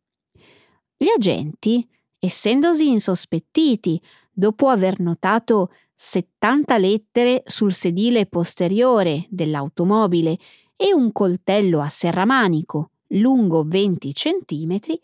Gli 0.96 1.08
agenti, 1.08 1.88
essendosi 2.18 2.88
insospettiti 2.88 4.00
dopo 4.30 4.68
aver 4.68 5.00
notato 5.00 5.72
70 6.02 6.78
lettere 6.78 7.42
sul 7.44 7.74
sedile 7.74 8.24
posteriore 8.24 9.26
dell'automobile 9.28 10.38
e 10.74 10.94
un 10.94 11.12
coltello 11.12 11.82
a 11.82 11.88
serramanico 11.88 12.92
lungo 13.08 13.64
20 13.64 14.14
centimetri, 14.14 14.98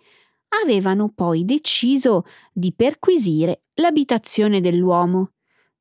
avevano 0.65 1.13
poi 1.15 1.45
deciso 1.45 2.25
di 2.51 2.73
perquisire 2.73 3.65
l'abitazione 3.75 4.63
dell'uomo, 4.63 5.33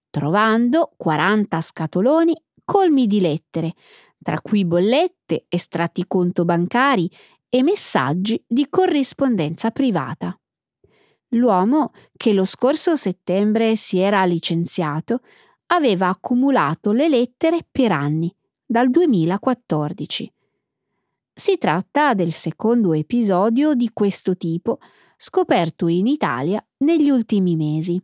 trovando 0.10 0.91
40 0.97 1.62
scatoloni 1.62 2.36
colmi 2.65 3.08
di 3.08 3.21
lettere, 3.21 3.73
tra 4.21 4.41
cui 4.41 4.65
bollette, 4.65 5.45
estratti 5.47 6.04
conto 6.08 6.43
bancari 6.43 7.10
e 7.47 7.63
messaggi 7.63 8.43
di 8.45 8.67
corrispondenza 8.69 9.71
privata. 9.71 10.38
L'uomo, 11.36 11.91
che 12.15 12.34
lo 12.34 12.45
scorso 12.45 12.95
settembre 12.95 13.76
si 13.76 14.00
era 14.00 14.24
licenziato, 14.26 15.21
aveva 15.67 16.10
accumulato 16.10 16.91
le 16.91 17.10
lettere 17.10 17.65
per 17.69 17.91
anni, 17.91 18.34
dal 18.65 18.89
2014. 18.89 20.34
Si 21.34 21.58
tratta 21.58 22.13
del 22.13 22.32
secondo 22.32 22.93
episodio 22.93 23.74
di 23.74 23.89
questo 23.91 24.38
tipo 24.38 24.80
scoperto 25.17 25.88
in 25.88 26.08
Italia 26.08 26.65
negli 26.78 27.10
ultimi 27.10 27.56
mesi. 27.56 28.02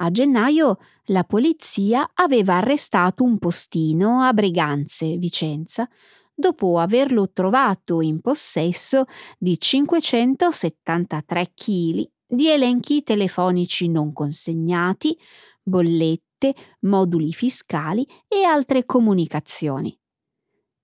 A 0.00 0.10
gennaio 0.10 0.78
la 1.06 1.24
polizia 1.24 2.10
aveva 2.14 2.56
arrestato 2.56 3.24
un 3.24 3.38
postino 3.38 4.22
a 4.22 4.32
Briganze, 4.32 5.16
Vicenza, 5.16 5.88
dopo 6.38 6.78
averlo 6.78 7.30
trovato 7.32 8.00
in 8.00 8.20
possesso 8.20 9.06
di 9.36 9.58
573 9.58 11.52
kg 11.52 12.08
di 12.28 12.48
elenchi 12.48 13.02
telefonici 13.02 13.88
non 13.88 14.12
consegnati, 14.12 15.18
bollette, 15.60 16.54
moduli 16.82 17.32
fiscali 17.32 18.06
e 18.28 18.44
altre 18.44 18.84
comunicazioni. 18.84 19.98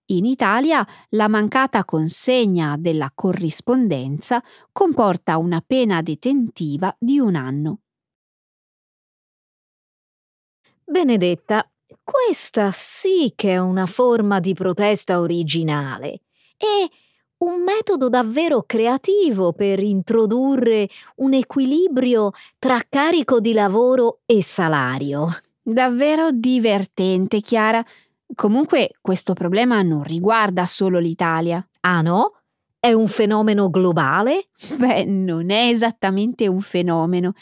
In 0.06 0.24
Italia 0.24 0.84
la 1.10 1.28
mancata 1.28 1.84
consegna 1.84 2.76
della 2.76 3.12
corrispondenza 3.14 4.42
comporta 4.72 5.38
una 5.38 5.62
pena 5.64 6.02
detentiva 6.02 6.94
di 6.98 7.20
un 7.20 7.36
anno. 7.36 7.78
Benedetta, 10.84 11.66
questa 12.02 12.70
sì 12.72 13.32
che 13.34 13.52
è 13.52 13.58
una 13.58 13.86
forma 13.86 14.40
di 14.40 14.54
protesta 14.54 15.20
originale 15.20 16.20
e 16.56 16.90
un 17.38 17.62
metodo 17.62 18.08
davvero 18.08 18.62
creativo 18.62 19.52
per 19.52 19.80
introdurre 19.80 20.88
un 21.16 21.34
equilibrio 21.34 22.30
tra 22.58 22.80
carico 22.88 23.40
di 23.40 23.52
lavoro 23.52 24.20
e 24.24 24.42
salario. 24.42 25.28
Davvero 25.62 26.30
divertente, 26.30 27.40
Chiara. 27.40 27.84
Comunque 28.34 28.92
questo 29.00 29.34
problema 29.34 29.82
non 29.82 30.02
riguarda 30.02 30.64
solo 30.66 30.98
l'Italia. 30.98 31.66
Ah 31.80 32.00
no? 32.00 32.32
È 32.78 32.92
un 32.92 33.08
fenomeno 33.08 33.70
globale? 33.70 34.48
Beh, 34.76 35.04
non 35.04 35.50
è 35.50 35.68
esattamente 35.68 36.46
un 36.48 36.60
fenomeno. 36.60 37.32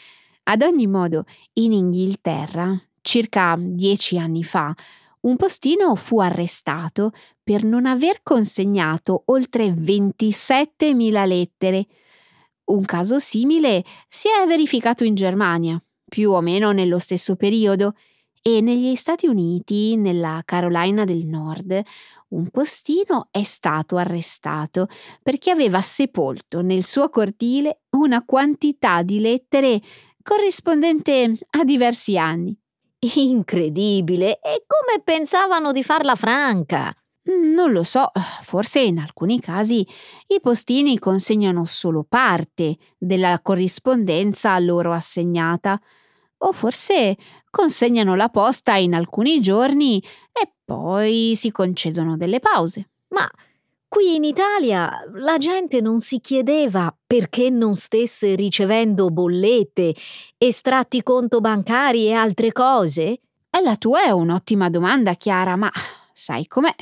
Ad 0.44 0.62
ogni 0.62 0.86
modo, 0.88 1.24
in 1.54 1.72
Inghilterra 1.72 2.76
Circa 3.02 3.56
dieci 3.58 4.16
anni 4.16 4.44
fa, 4.44 4.72
un 5.22 5.36
postino 5.36 5.94
fu 5.96 6.20
arrestato 6.20 7.10
per 7.42 7.64
non 7.64 7.84
aver 7.84 8.20
consegnato 8.22 9.24
oltre 9.26 9.66
27.000 9.66 11.26
lettere. 11.26 11.86
Un 12.64 12.84
caso 12.84 13.18
simile 13.18 13.84
si 14.08 14.28
è 14.28 14.46
verificato 14.46 15.04
in 15.04 15.14
Germania, 15.14 15.80
più 16.08 16.30
o 16.30 16.40
meno 16.40 16.70
nello 16.70 16.98
stesso 16.98 17.36
periodo, 17.36 17.94
e 18.40 18.60
negli 18.60 18.96
Stati 18.96 19.26
Uniti, 19.26 19.96
nella 19.96 20.42
Carolina 20.44 21.04
del 21.04 21.26
Nord, 21.26 21.80
un 22.28 22.48
postino 22.48 23.28
è 23.30 23.44
stato 23.44 23.96
arrestato 23.96 24.88
perché 25.22 25.50
aveva 25.50 25.80
sepolto 25.80 26.60
nel 26.60 26.84
suo 26.84 27.08
cortile 27.08 27.82
una 27.90 28.24
quantità 28.24 29.02
di 29.02 29.20
lettere 29.20 29.80
corrispondente 30.22 31.38
a 31.50 31.64
diversi 31.64 32.18
anni. 32.18 32.56
Incredibile! 33.04 34.38
E 34.40 34.62
come 34.64 35.02
pensavano 35.02 35.72
di 35.72 35.82
farla 35.82 36.14
franca? 36.14 36.94
Mm, 37.28 37.52
non 37.52 37.72
lo 37.72 37.82
so, 37.82 38.12
forse 38.42 38.78
in 38.80 38.98
alcuni 38.98 39.40
casi 39.40 39.84
i 40.28 40.40
postini 40.40 40.98
consegnano 41.00 41.64
solo 41.64 42.04
parte 42.08 42.76
della 42.96 43.40
corrispondenza 43.42 44.52
a 44.52 44.58
loro 44.60 44.92
assegnata, 44.92 45.80
o 46.44 46.52
forse 46.52 47.16
consegnano 47.50 48.14
la 48.14 48.28
posta 48.28 48.76
in 48.76 48.94
alcuni 48.94 49.40
giorni 49.40 50.00
e 50.32 50.52
poi 50.64 51.32
si 51.34 51.50
concedono 51.50 52.16
delle 52.16 52.38
pause. 52.38 52.90
Ma 53.08 53.28
Qui 53.92 54.14
in 54.14 54.24
Italia 54.24 55.04
la 55.16 55.36
gente 55.36 55.82
non 55.82 56.00
si 56.00 56.18
chiedeva 56.18 56.96
perché 57.06 57.50
non 57.50 57.74
stesse 57.74 58.34
ricevendo 58.34 59.10
bollette, 59.10 59.94
estratti 60.38 61.02
conto 61.02 61.40
bancari 61.40 62.06
e 62.06 62.14
altre 62.14 62.52
cose? 62.52 63.02
E 63.50 63.60
la 63.62 63.76
tua 63.76 64.04
è 64.04 64.08
un'ottima 64.08 64.70
domanda, 64.70 65.12
Chiara, 65.12 65.56
ma 65.56 65.70
sai 66.10 66.46
com'è? 66.46 66.74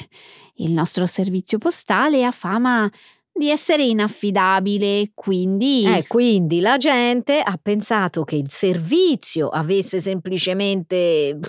Il 0.58 0.70
nostro 0.70 1.04
servizio 1.04 1.58
postale 1.58 2.24
ha 2.24 2.30
fama 2.30 2.88
di 3.32 3.50
essere 3.50 3.82
inaffidabile, 3.82 5.10
quindi... 5.12 5.84
Eh, 5.86 6.06
quindi 6.06 6.60
la 6.60 6.76
gente 6.76 7.40
ha 7.40 7.58
pensato 7.60 8.22
che 8.22 8.36
il 8.36 8.52
servizio 8.52 9.48
avesse 9.48 9.98
semplicemente 9.98 11.40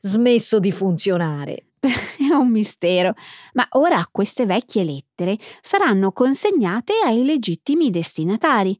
smesso 0.00 0.58
di 0.58 0.72
funzionare. 0.72 1.66
È 2.18 2.34
un 2.34 2.50
mistero, 2.50 3.14
ma 3.54 3.66
ora 3.72 4.06
queste 4.10 4.46
vecchie 4.46 4.84
lettere 4.84 5.38
saranno 5.60 6.12
consegnate 6.12 6.94
ai 7.04 7.24
legittimi 7.24 7.90
destinatari. 7.90 8.78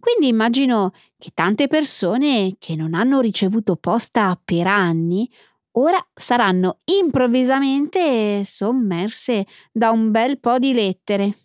Quindi 0.00 0.28
immagino 0.28 0.92
che 1.18 1.32
tante 1.34 1.66
persone 1.66 2.54
che 2.58 2.76
non 2.76 2.94
hanno 2.94 3.20
ricevuto 3.20 3.76
posta 3.76 4.40
per 4.42 4.66
anni 4.66 5.28
ora 5.72 5.98
saranno 6.14 6.78
improvvisamente 6.84 8.42
sommerse 8.44 9.46
da 9.72 9.90
un 9.90 10.10
bel 10.10 10.38
po' 10.38 10.58
di 10.58 10.72
lettere. 10.72 11.36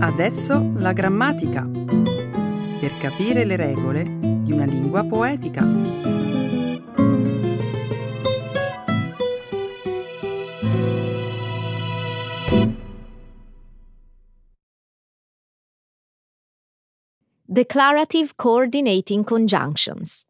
Adesso 0.00 0.72
la 0.76 0.92
grammatica. 0.92 1.68
Per 2.80 2.98
capire 2.98 3.44
le 3.44 3.56
regole 3.56 4.29
di 4.50 4.52
una 4.52 4.64
lingua 4.64 5.04
poetica. 5.04 5.64
Declarative 17.44 18.32
Coordinating 18.36 19.24
Conjunctions. 19.24 20.26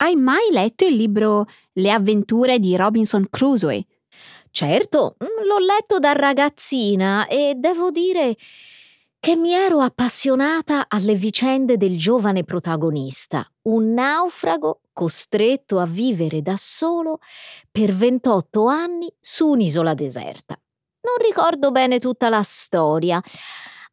Hai 0.00 0.14
mai 0.14 0.50
letto 0.52 0.84
il 0.84 0.94
libro 0.94 1.46
Le 1.72 1.90
avventure 1.90 2.58
di 2.58 2.76
Robinson 2.76 3.26
Crusoe? 3.28 3.84
Certo, 4.50 5.16
l'ho 5.18 5.58
letto 5.58 5.98
da 5.98 6.12
ragazzina 6.12 7.26
e 7.26 7.54
devo 7.56 7.90
dire 7.90 8.36
che 9.20 9.36
mi 9.36 9.52
ero 9.52 9.80
appassionata 9.80 10.86
alle 10.88 11.14
vicende 11.14 11.76
del 11.76 11.98
giovane 11.98 12.44
protagonista, 12.44 13.46
un 13.62 13.92
naufrago 13.92 14.80
costretto 14.92 15.78
a 15.78 15.86
vivere 15.86 16.40
da 16.40 16.54
solo 16.56 17.18
per 17.70 17.92
28 17.92 18.66
anni 18.66 19.12
su 19.20 19.48
un'isola 19.48 19.94
deserta. 19.94 20.58
Non 21.00 21.26
ricordo 21.26 21.70
bene 21.70 21.98
tutta 21.98 22.28
la 22.28 22.42
storia, 22.42 23.20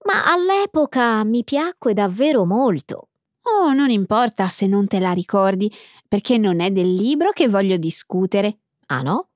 ma 0.06 0.32
all'epoca 0.32 1.24
mi 1.24 1.44
piacque 1.44 1.94
davvero 1.94 2.46
molto. 2.46 3.10
Oh, 3.44 3.74
non 3.74 3.90
importa 3.90 4.48
se 4.48 4.68
non 4.68 4.88
te 4.88 5.00
la 5.00 5.12
ricordi, 5.12 5.72
perché 6.08 6.38
non 6.38 6.60
è 6.60 6.72
del 6.72 6.92
libro 6.92 7.32
che 7.32 7.48
voglio 7.48 7.78
discutere. 7.78 8.60
Ah 8.88 9.02
no? 9.02 9.30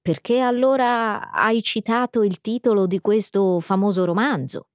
Perché 0.00 0.40
allora 0.40 1.30
hai 1.30 1.62
citato 1.62 2.22
il 2.22 2.40
titolo 2.40 2.86
di 2.86 3.00
questo 3.00 3.60
famoso 3.60 4.04
romanzo? 4.04 4.68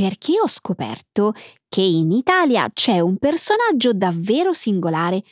Perché 0.00 0.40
ho 0.40 0.48
scoperto 0.48 1.34
che 1.68 1.82
in 1.82 2.10
Italia 2.10 2.70
c'è 2.72 3.00
un 3.00 3.18
personaggio 3.18 3.92
davvero 3.92 4.54
singolare, 4.54 5.22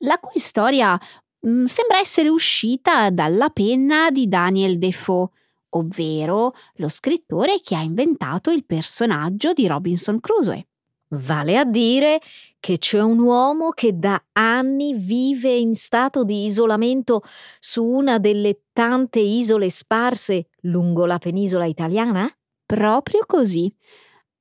la 0.00 0.18
cui 0.18 0.38
storia 0.38 0.92
mh, 0.92 1.50
mm, 1.50 1.64
sembra 1.64 1.98
essere 1.98 2.28
uscita 2.28 3.08
dalla 3.08 3.48
penna 3.48 4.10
di 4.10 4.28
Daniel 4.28 4.76
Defoe, 4.76 5.30
ovvero 5.70 6.52
lo 6.74 6.90
scrittore 6.90 7.60
che 7.62 7.74
ha 7.74 7.80
inventato 7.80 8.50
il 8.50 8.66
personaggio 8.66 9.54
di 9.54 9.66
Robinson 9.66 10.20
Crusoe. 10.20 10.66
Vale 11.12 11.56
a 11.56 11.64
dire 11.64 12.20
che 12.60 12.76
c'è 12.76 13.00
un 13.00 13.20
uomo 13.20 13.70
che 13.70 13.96
da 13.98 14.22
anni 14.32 14.92
vive 14.92 15.56
in 15.56 15.74
stato 15.74 16.22
di 16.22 16.44
isolamento 16.44 17.22
su 17.58 17.82
una 17.82 18.18
delle 18.18 18.64
tante 18.74 19.20
isole 19.20 19.70
sparse 19.70 20.48
lungo 20.64 21.06
la 21.06 21.16
penisola 21.16 21.64
italiana? 21.64 22.30
proprio 22.68 23.22
così. 23.26 23.74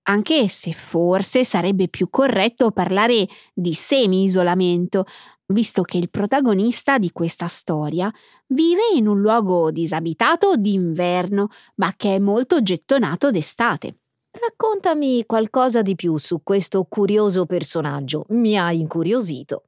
Anche 0.10 0.48
se 0.48 0.72
forse 0.72 1.43
sarebbe 1.43 1.89
più 1.89 2.10
corretto 2.10 2.72
parlare 2.72 3.28
di 3.54 3.74
semi-isolamento, 3.74 5.06
visto 5.48 5.82
che 5.82 5.98
il 5.98 6.10
protagonista 6.10 6.98
di 6.98 7.12
questa 7.12 7.48
storia 7.48 8.10
vive 8.48 8.84
in 8.96 9.08
un 9.08 9.20
luogo 9.20 9.70
disabitato 9.70 10.56
d'inverno, 10.56 11.50
ma 11.76 11.93
che 11.98 12.15
è 12.15 12.20
molto 12.20 12.62
gettonato 12.62 13.32
d'estate. 13.32 13.98
Raccontami 14.32 15.26
qualcosa 15.26 15.82
di 15.82 15.96
più 15.96 16.15
su 16.17 16.41
questo 16.41 16.86
curioso 16.86 17.46
personaggio, 17.46 18.26
mi 18.30 18.58
ha 18.58 18.72
incuriosito. 18.72 19.63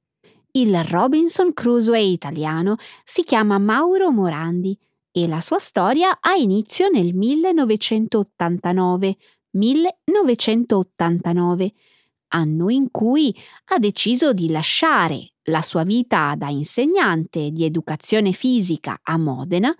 Il 0.51 0.81
Robinson 0.83 1.53
Crusoe 1.53 1.99
italiano 1.99 2.77
si 3.03 3.23
chiama 3.23 3.57
Mauro 3.57 4.11
Morandi 4.11 4.77
e 5.11 5.27
la 5.27 5.41
sua 5.41 5.59
storia 5.59 6.19
ha 6.21 6.35
inizio 6.35 6.87
nel 6.87 7.13
1989, 7.13 9.17
1989, 9.51 11.73
anno 12.29 12.69
in 12.69 12.91
cui 12.91 13.35
ha 13.65 13.79
deciso 13.79 14.33
di 14.33 14.49
lasciare 14.49 15.33
la 15.43 15.61
sua 15.61 15.83
vita 15.83 16.35
da 16.37 16.49
insegnante 16.49 17.51
di 17.51 17.65
educazione 17.65 18.31
fisica 18.31 18.99
a 19.01 19.17
Modena 19.17 19.75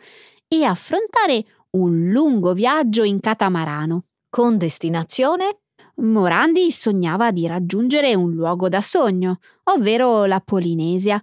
e 0.47 0.63
affrontare 0.63 1.45
un 1.71 2.09
lungo 2.09 2.53
viaggio 2.53 3.03
in 3.03 3.19
catamarano. 3.19 4.05
Con 4.29 4.57
destinazione? 4.57 5.59
Morandi 5.97 6.71
sognava 6.71 7.31
di 7.31 7.45
raggiungere 7.45 8.15
un 8.15 8.31
luogo 8.31 8.69
da 8.69 8.81
sogno, 8.81 9.39
ovvero 9.65 10.25
la 10.25 10.39
Polinesia. 10.39 11.21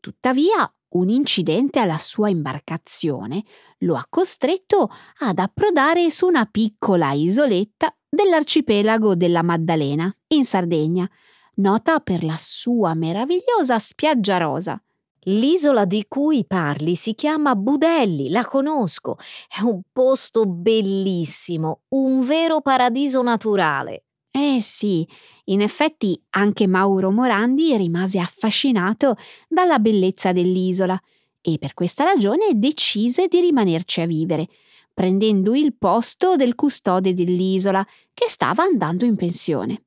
Tuttavia, 0.00 0.72
un 0.90 1.08
incidente 1.08 1.80
alla 1.80 1.98
sua 1.98 2.28
imbarcazione 2.28 3.42
lo 3.84 3.96
ha 3.96 4.06
costretto 4.08 4.90
ad 5.20 5.38
approdare 5.38 6.10
su 6.10 6.26
una 6.26 6.46
piccola 6.46 7.12
isoletta 7.12 7.94
dell'arcipelago 8.08 9.14
della 9.14 9.42
Maddalena, 9.42 10.14
in 10.28 10.44
Sardegna, 10.44 11.08
nota 11.56 12.00
per 12.00 12.24
la 12.24 12.36
sua 12.38 12.94
meravigliosa 12.94 13.78
spiaggia 13.78 14.38
rosa. 14.38 14.80
L'isola 15.26 15.86
di 15.86 16.04
cui 16.06 16.44
parli 16.46 16.96
si 16.96 17.14
chiama 17.14 17.54
Budelli, 17.54 18.28
la 18.28 18.44
conosco. 18.44 19.16
È 19.48 19.62
un 19.62 19.80
posto 19.90 20.44
bellissimo, 20.44 21.82
un 21.88 22.20
vero 22.20 22.60
paradiso 22.60 23.22
naturale. 23.22 24.04
Eh 24.30 24.58
sì, 24.60 25.08
in 25.44 25.62
effetti 25.62 26.20
anche 26.30 26.66
Mauro 26.66 27.10
Morandi 27.10 27.74
rimase 27.76 28.18
affascinato 28.18 29.14
dalla 29.48 29.78
bellezza 29.78 30.32
dell'isola 30.32 31.00
e 31.46 31.58
per 31.58 31.74
questa 31.74 32.04
ragione 32.04 32.52
decise 32.54 33.28
di 33.28 33.38
rimanerci 33.40 34.00
a 34.00 34.06
vivere, 34.06 34.48
prendendo 34.94 35.54
il 35.54 35.76
posto 35.76 36.36
del 36.36 36.54
custode 36.54 37.12
dell'isola 37.12 37.86
che 38.14 38.30
stava 38.30 38.62
andando 38.62 39.04
in 39.04 39.14
pensione. 39.14 39.82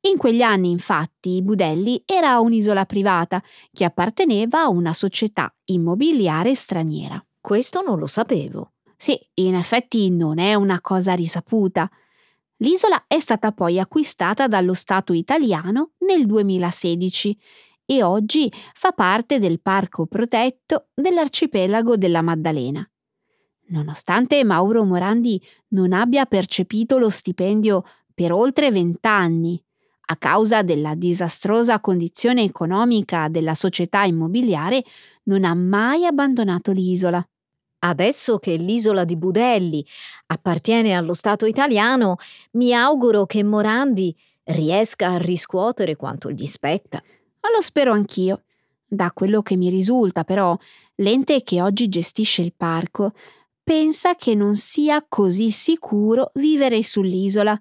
In 0.00 0.18
quegli 0.18 0.42
anni, 0.42 0.70
infatti, 0.70 1.40
Budelli 1.42 2.02
era 2.04 2.38
un'isola 2.38 2.84
privata 2.84 3.42
che 3.72 3.84
apparteneva 3.84 4.60
a 4.60 4.68
una 4.68 4.92
società 4.92 5.52
immobiliare 5.64 6.54
straniera. 6.54 7.24
Questo 7.40 7.80
non 7.80 7.98
lo 7.98 8.06
sapevo. 8.06 8.72
Sì, 8.94 9.18
in 9.34 9.54
effetti 9.54 10.10
non 10.10 10.38
è 10.38 10.54
una 10.54 10.82
cosa 10.82 11.14
risaputa. 11.14 11.90
L'isola 12.58 13.04
è 13.06 13.18
stata 13.20 13.52
poi 13.52 13.78
acquistata 13.78 14.46
dallo 14.48 14.74
Stato 14.74 15.14
italiano 15.14 15.92
nel 16.00 16.26
2016 16.26 17.38
e 17.90 18.02
oggi 18.02 18.52
fa 18.74 18.92
parte 18.92 19.38
del 19.38 19.62
parco 19.62 20.04
protetto 20.04 20.88
dell'arcipelago 20.92 21.96
della 21.96 22.20
Maddalena. 22.20 22.86
Nonostante 23.68 24.44
Mauro 24.44 24.84
Morandi 24.84 25.42
non 25.68 25.94
abbia 25.94 26.26
percepito 26.26 26.98
lo 26.98 27.08
stipendio 27.08 27.84
per 28.12 28.30
oltre 28.30 28.70
vent'anni, 28.70 29.58
a 30.10 30.16
causa 30.16 30.62
della 30.62 30.94
disastrosa 30.94 31.80
condizione 31.80 32.42
economica 32.42 33.28
della 33.28 33.54
società 33.54 34.04
immobiliare, 34.04 34.84
non 35.24 35.44
ha 35.44 35.54
mai 35.54 36.04
abbandonato 36.04 36.72
l'isola. 36.72 37.26
Adesso 37.80 38.38
che 38.38 38.56
l'isola 38.56 39.04
di 39.04 39.16
Budelli 39.16 39.86
appartiene 40.26 40.94
allo 40.94 41.14
Stato 41.14 41.46
italiano, 41.46 42.16
mi 42.52 42.74
auguro 42.74 43.24
che 43.24 43.42
Morandi 43.42 44.14
riesca 44.44 45.10
a 45.10 45.18
riscuotere 45.18 45.96
quanto 45.96 46.30
gli 46.30 46.46
spetta. 46.46 47.02
Ma 47.48 47.54
lo 47.54 47.62
spero 47.62 47.92
anch'io. 47.92 48.42
Da 48.86 49.10
quello 49.12 49.42
che 49.42 49.56
mi 49.56 49.70
risulta, 49.70 50.24
però, 50.24 50.56
l'ente 50.96 51.42
che 51.42 51.62
oggi 51.62 51.88
gestisce 51.88 52.42
il 52.42 52.52
parco 52.54 53.12
pensa 53.62 54.14
che 54.16 54.34
non 54.34 54.54
sia 54.54 55.04
così 55.06 55.50
sicuro 55.50 56.30
vivere 56.34 56.82
sull'isola 56.82 57.60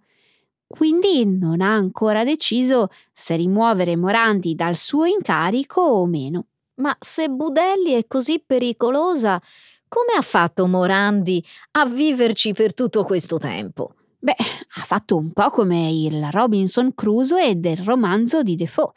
quindi 0.67 1.25
non 1.25 1.61
ha 1.61 1.73
ancora 1.73 2.25
deciso 2.25 2.89
se 3.13 3.37
rimuovere 3.37 3.95
Morandi 3.95 4.53
dal 4.53 4.75
suo 4.75 5.05
incarico 5.05 5.79
o 5.81 6.05
meno. 6.05 6.47
Ma 6.75 6.95
se 6.99 7.29
Budelli 7.29 7.93
è 7.93 8.05
così 8.05 8.43
pericolosa, 8.45 9.41
come 9.87 10.13
ha 10.17 10.21
fatto 10.21 10.67
Morandi 10.67 11.43
a 11.71 11.85
viverci 11.85 12.51
per 12.51 12.73
tutto 12.73 13.03
questo 13.05 13.37
tempo? 13.37 13.93
Beh, 14.19 14.35
ha 14.37 14.81
fatto 14.81 15.15
un 15.15 15.31
po' 15.31 15.49
come 15.49 15.89
il 15.89 16.27
Robinson 16.31 16.93
Crusoe 16.93 17.59
del 17.59 17.77
romanzo 17.77 18.43
di 18.43 18.55
Defoe. 18.55 18.91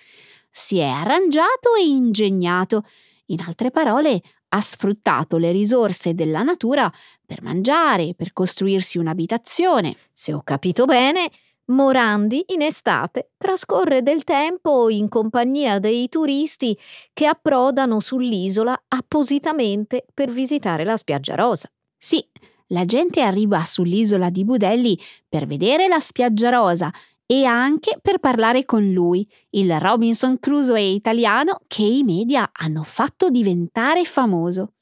Si 0.51 0.79
è 0.79 0.87
arrangiato 0.87 1.75
e 1.79 1.85
ingegnato. 1.85 2.85
In 3.27 3.41
altre 3.41 3.71
parole, 3.71 4.21
ha 4.49 4.61
sfruttato 4.61 5.37
le 5.37 5.53
risorse 5.53 6.15
della 6.15 6.43
natura 6.43 6.93
per 7.25 7.43
mangiare, 7.43 8.15
per 8.15 8.33
costruirsi 8.33 8.99
un'abitazione. 8.99 9.97
Se 10.13 10.33
ho 10.33 10.43
capito 10.43 10.85
bene, 10.87 11.31
Morandi 11.71 12.45
in 12.49 12.63
estate 12.63 13.31
trascorre 13.37 14.03
del 14.03 14.25
tempo 14.25 14.89
in 14.89 15.09
compagnia 15.09 15.79
dei 15.79 16.09
turisti 16.09 16.77
che 17.13 17.27
approdano 17.27 18.01
sull'isola 18.01 18.87
appositamente 18.89 20.05
per 20.13 20.31
visitare 20.31 20.83
la 20.83 20.97
spiaggia 20.97 21.37
rosa. 21.37 21.71
Sì, 21.97 22.27
la 22.69 22.85
gente 22.85 23.21
arriva 23.21 23.63
sull'isola 23.63 24.31
di 24.31 24.45
Budelli 24.45 24.99
per 25.29 25.47
vedere 25.47 25.87
la 25.87 26.01
spiaggia 26.01 26.51
rosa 26.51 26.93
e 27.33 27.45
anche 27.45 27.97
per 28.03 28.19
parlare 28.19 28.65
con 28.65 28.91
lui, 28.91 29.25
il 29.51 29.79
Robinson 29.79 30.41
Crusoe 30.41 30.83
italiano 30.83 31.61
che 31.69 31.85
i 31.85 32.03
media 32.03 32.51
hanno 32.53 32.83
fatto 32.83 33.31
diventare 33.31 34.05
famoso. 34.05 34.73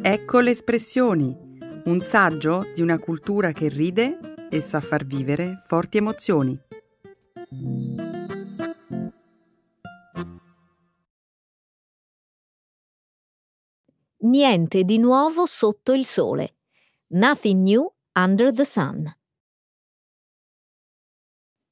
Ecco 0.00 0.40
le 0.40 0.50
espressioni 0.50 1.36
un 1.84 2.00
saggio 2.00 2.66
di 2.74 2.80
una 2.80 2.98
cultura 2.98 3.52
che 3.52 3.68
ride 3.68 4.46
e 4.48 4.62
sa 4.62 4.80
far 4.80 5.04
vivere 5.04 5.62
forti 5.66 5.98
emozioni. 5.98 6.58
Niente 14.20 14.84
di 14.84 14.96
nuovo 14.96 15.44
sotto 15.44 15.92
il 15.92 16.06
sole. 16.06 16.54
Nothing 17.08 17.62
new 17.62 17.91
under 18.14 18.52
the 18.52 18.64
sun. 18.64 19.14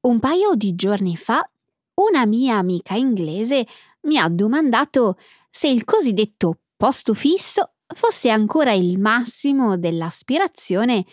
Un 0.02 0.18
paio 0.18 0.54
di 0.54 0.74
giorni 0.74 1.16
fa 1.16 1.48
una 1.94 2.24
mia 2.24 2.56
amica 2.56 2.94
inglese 2.94 3.66
mi 4.02 4.16
ha 4.16 4.28
domandato 4.28 5.18
se 5.50 5.68
il 5.68 5.84
cosiddetto 5.84 6.60
posto 6.76 7.12
fisso 7.12 7.72
fosse 7.94 8.30
ancora 8.30 8.72
il 8.72 8.98
massimo 8.98 9.76
dell'aspirazione 9.76 11.04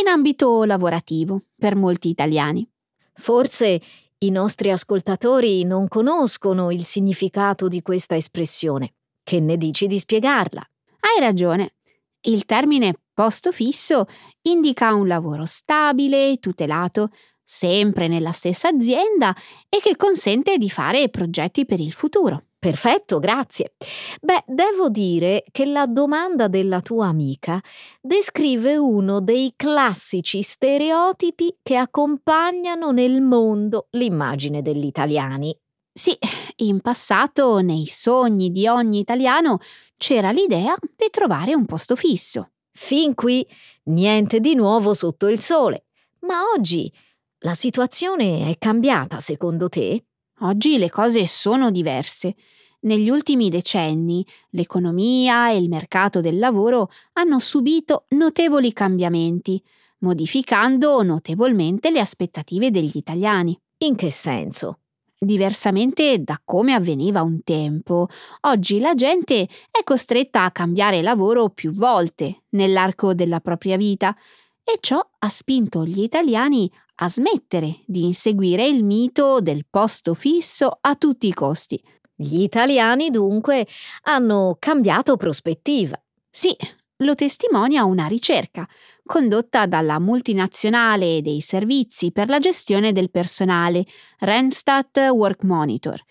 in 0.00 0.06
ambito 0.06 0.62
lavorativo 0.64 1.46
per 1.56 1.74
molti 1.74 2.08
italiani. 2.08 2.68
Forse 3.14 3.82
i 4.18 4.30
nostri 4.30 4.70
ascoltatori 4.70 5.64
non 5.64 5.88
conoscono 5.88 6.70
il 6.70 6.84
significato 6.84 7.66
di 7.66 7.82
questa 7.82 8.14
espressione. 8.14 8.94
Che 9.24 9.40
ne 9.40 9.56
dici 9.56 9.86
di 9.86 9.98
spiegarla? 9.98 10.60
Hai 11.00 11.20
ragione. 11.20 11.74
Il 12.20 12.44
termine 12.44 13.00
posto 13.16 13.50
fisso 13.50 14.04
indica 14.42 14.92
un 14.92 15.06
lavoro 15.06 15.46
stabile, 15.46 16.32
e 16.32 16.36
tutelato, 16.36 17.08
sempre 17.42 18.08
nella 18.08 18.32
stessa 18.32 18.68
azienda 18.68 19.34
e 19.70 19.78
che 19.80 19.96
consente 19.96 20.58
di 20.58 20.68
fare 20.68 21.08
progetti 21.08 21.64
per 21.64 21.80
il 21.80 21.92
futuro. 21.92 22.42
Perfetto, 22.58 23.18
grazie. 23.18 23.74
Beh, 24.20 24.44
devo 24.46 24.90
dire 24.90 25.44
che 25.50 25.64
la 25.64 25.86
domanda 25.86 26.48
della 26.48 26.82
tua 26.82 27.06
amica 27.06 27.58
descrive 28.02 28.76
uno 28.76 29.20
dei 29.20 29.54
classici 29.56 30.42
stereotipi 30.42 31.58
che 31.62 31.76
accompagnano 31.76 32.90
nel 32.90 33.22
mondo 33.22 33.86
l'immagine 33.92 34.60
degli 34.60 34.84
italiani. 34.84 35.56
Sì, 35.90 36.18
in 36.56 36.80
passato 36.82 37.60
nei 37.60 37.86
sogni 37.86 38.50
di 38.50 38.66
ogni 38.66 38.98
italiano 38.98 39.58
c'era 39.96 40.30
l'idea 40.30 40.74
di 40.94 41.08
trovare 41.10 41.54
un 41.54 41.64
posto 41.64 41.96
fisso. 41.96 42.50
Fin 42.78 43.14
qui 43.14 43.44
niente 43.84 44.38
di 44.38 44.54
nuovo 44.54 44.92
sotto 44.92 45.28
il 45.28 45.40
sole. 45.40 45.86
Ma 46.20 46.42
oggi 46.54 46.92
la 47.38 47.54
situazione 47.54 48.50
è 48.50 48.58
cambiata, 48.58 49.18
secondo 49.18 49.70
te? 49.70 50.04
Oggi 50.40 50.76
le 50.76 50.90
cose 50.90 51.26
sono 51.26 51.70
diverse. 51.70 52.34
Negli 52.80 53.08
ultimi 53.08 53.48
decenni 53.48 54.24
l'economia 54.50 55.50
e 55.50 55.56
il 55.56 55.70
mercato 55.70 56.20
del 56.20 56.38
lavoro 56.38 56.90
hanno 57.14 57.38
subito 57.38 58.04
notevoli 58.10 58.74
cambiamenti, 58.74 59.60
modificando 60.00 61.02
notevolmente 61.02 61.90
le 61.90 62.00
aspettative 62.00 62.70
degli 62.70 62.96
italiani. 62.96 63.58
In 63.78 63.96
che 63.96 64.10
senso? 64.10 64.80
Diversamente 65.18 66.18
da 66.22 66.38
come 66.44 66.74
avveniva 66.74 67.22
un 67.22 67.42
tempo, 67.42 68.06
oggi 68.42 68.78
la 68.80 68.92
gente 68.94 69.44
è 69.70 69.82
costretta 69.82 70.44
a 70.44 70.50
cambiare 70.50 71.00
lavoro 71.00 71.48
più 71.48 71.72
volte 71.72 72.42
nell'arco 72.50 73.14
della 73.14 73.40
propria 73.40 73.78
vita 73.78 74.14
e 74.62 74.76
ciò 74.80 75.00
ha 75.18 75.28
spinto 75.30 75.86
gli 75.86 76.02
italiani 76.02 76.70
a 76.96 77.08
smettere 77.08 77.80
di 77.86 78.04
inseguire 78.04 78.66
il 78.66 78.84
mito 78.84 79.40
del 79.40 79.64
posto 79.70 80.12
fisso 80.12 80.76
a 80.82 80.96
tutti 80.96 81.28
i 81.28 81.32
costi. 81.32 81.82
Gli 82.14 82.42
italiani 82.42 83.08
dunque 83.10 83.66
hanno 84.02 84.56
cambiato 84.58 85.16
prospettiva. 85.16 85.98
Sì, 86.28 86.54
lo 86.98 87.14
testimonia 87.14 87.84
una 87.84 88.06
ricerca 88.06 88.66
condotta 89.06 89.66
dalla 89.66 89.98
multinazionale 89.98 91.22
dei 91.22 91.40
servizi 91.40 92.12
per 92.12 92.28
la 92.28 92.38
gestione 92.38 92.92
del 92.92 93.10
personale 93.10 93.86
Randstad 94.18 94.96
Work 95.10 95.44
Monitor. 95.44 96.02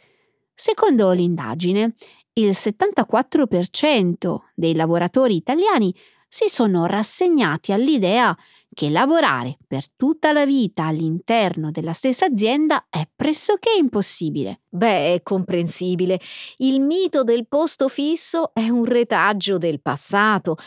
Secondo 0.53 1.12
l'indagine, 1.12 1.95
il 2.34 2.49
74% 2.49 4.38
dei 4.55 4.73
lavoratori 4.73 5.36
italiani 5.36 5.93
si 6.27 6.49
sono 6.49 6.85
rassegnati 6.85 7.71
all'idea 7.71 8.35
che 8.73 8.89
lavorare 8.89 9.57
per 9.65 9.85
tutta 9.95 10.33
la 10.33 10.45
vita 10.45 10.83
all'interno 10.85 11.71
della 11.71 11.93
stessa 11.93 12.25
azienda 12.25 12.88
è 12.89 13.07
pressoché 13.15 13.69
impossibile. 13.79 14.61
Beh, 14.69 15.13
è 15.13 15.21
comprensibile. 15.23 16.19
Il 16.57 16.81
mito 16.81 17.23
del 17.23 17.47
posto 17.47 17.88
fisso 17.88 18.53
è 18.53 18.67
un 18.67 18.83
retaggio 18.83 19.57
del 19.57 19.81
passato, 19.81 20.57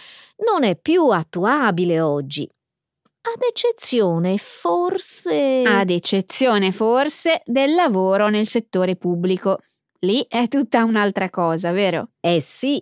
non 0.46 0.64
è 0.64 0.76
più 0.76 1.08
attuabile 1.08 2.00
oggi. 2.00 2.48
Ad 3.20 3.42
eccezione, 3.42 4.38
forse. 4.38 5.62
Ad 5.66 5.90
eccezione, 5.90 6.72
forse, 6.72 7.42
del 7.44 7.74
lavoro 7.74 8.28
nel 8.30 8.46
settore 8.46 8.96
pubblico. 8.96 9.58
Lì 10.00 10.24
è 10.28 10.48
tutta 10.48 10.84
un'altra 10.84 11.28
cosa, 11.28 11.72
vero? 11.72 12.10
Eh 12.20 12.40
sì, 12.40 12.80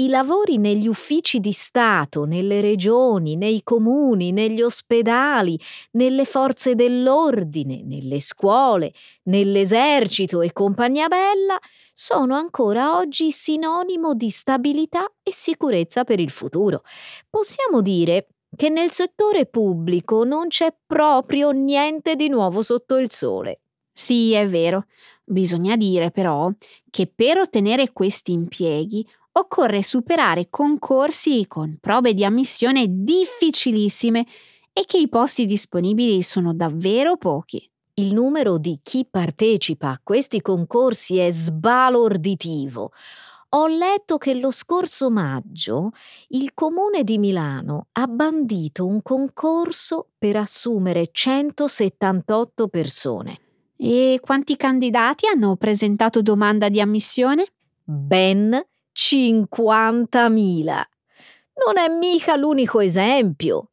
i 0.00 0.08
lavori 0.08 0.56
negli 0.56 0.86
uffici 0.86 1.40
di 1.40 1.52
Stato, 1.52 2.24
nelle 2.24 2.60
regioni, 2.60 3.36
nei 3.36 3.62
comuni, 3.62 4.32
negli 4.32 4.62
ospedali, 4.62 5.60
nelle 5.92 6.24
forze 6.24 6.74
dell'ordine, 6.74 7.82
nelle 7.84 8.18
scuole, 8.18 8.92
nell'esercito 9.24 10.40
e 10.40 10.52
compagnia 10.52 11.08
bella 11.08 11.58
sono 11.92 12.34
ancora 12.34 12.96
oggi 12.96 13.30
sinonimo 13.30 14.14
di 14.14 14.30
stabilità 14.30 15.12
e 15.22 15.32
sicurezza 15.32 16.04
per 16.04 16.18
il 16.18 16.30
futuro. 16.30 16.82
Possiamo 17.28 17.82
dire 17.82 18.28
che 18.56 18.70
nel 18.70 18.90
settore 18.90 19.46
pubblico 19.46 20.24
non 20.24 20.48
c'è 20.48 20.74
proprio 20.86 21.50
niente 21.50 22.16
di 22.16 22.28
nuovo 22.28 22.62
sotto 22.62 22.96
il 22.96 23.10
sole. 23.10 23.60
Sì, 23.92 24.32
è 24.32 24.48
vero. 24.48 24.86
Bisogna 25.24 25.76
dire 25.76 26.10
però 26.10 26.50
che 26.88 27.06
per 27.06 27.38
ottenere 27.38 27.92
questi 27.92 28.32
impieghi 28.32 29.06
occorre 29.32 29.82
superare 29.82 30.48
concorsi 30.50 31.46
con 31.46 31.78
prove 31.80 32.14
di 32.14 32.24
ammissione 32.24 32.86
difficilissime 32.88 34.26
e 34.72 34.84
che 34.86 34.98
i 34.98 35.08
posti 35.08 35.46
disponibili 35.46 36.22
sono 36.22 36.54
davvero 36.54 37.16
pochi. 37.16 37.68
Il 37.94 38.12
numero 38.12 38.56
di 38.56 38.80
chi 38.82 39.06
partecipa 39.08 39.90
a 39.90 40.00
questi 40.02 40.40
concorsi 40.40 41.18
è 41.18 41.30
sbalorditivo. 41.30 42.92
Ho 43.52 43.66
letto 43.66 44.16
che 44.16 44.34
lo 44.34 44.52
scorso 44.52 45.10
maggio 45.10 45.90
il 46.28 46.54
comune 46.54 47.02
di 47.02 47.18
Milano 47.18 47.88
ha 47.92 48.06
bandito 48.06 48.86
un 48.86 49.02
concorso 49.02 50.10
per 50.16 50.36
assumere 50.36 51.08
178 51.10 52.68
persone. 52.68 53.40
E 53.76 54.18
quanti 54.22 54.56
candidati 54.56 55.26
hanno 55.26 55.56
presentato 55.56 56.22
domanda 56.22 56.68
di 56.68 56.80
ammissione? 56.80 57.44
Ben 57.82 58.69
50.000. 59.02 60.64
Non 61.64 61.78
è 61.78 61.88
mica 61.88 62.36
l'unico 62.36 62.80
esempio. 62.80 63.70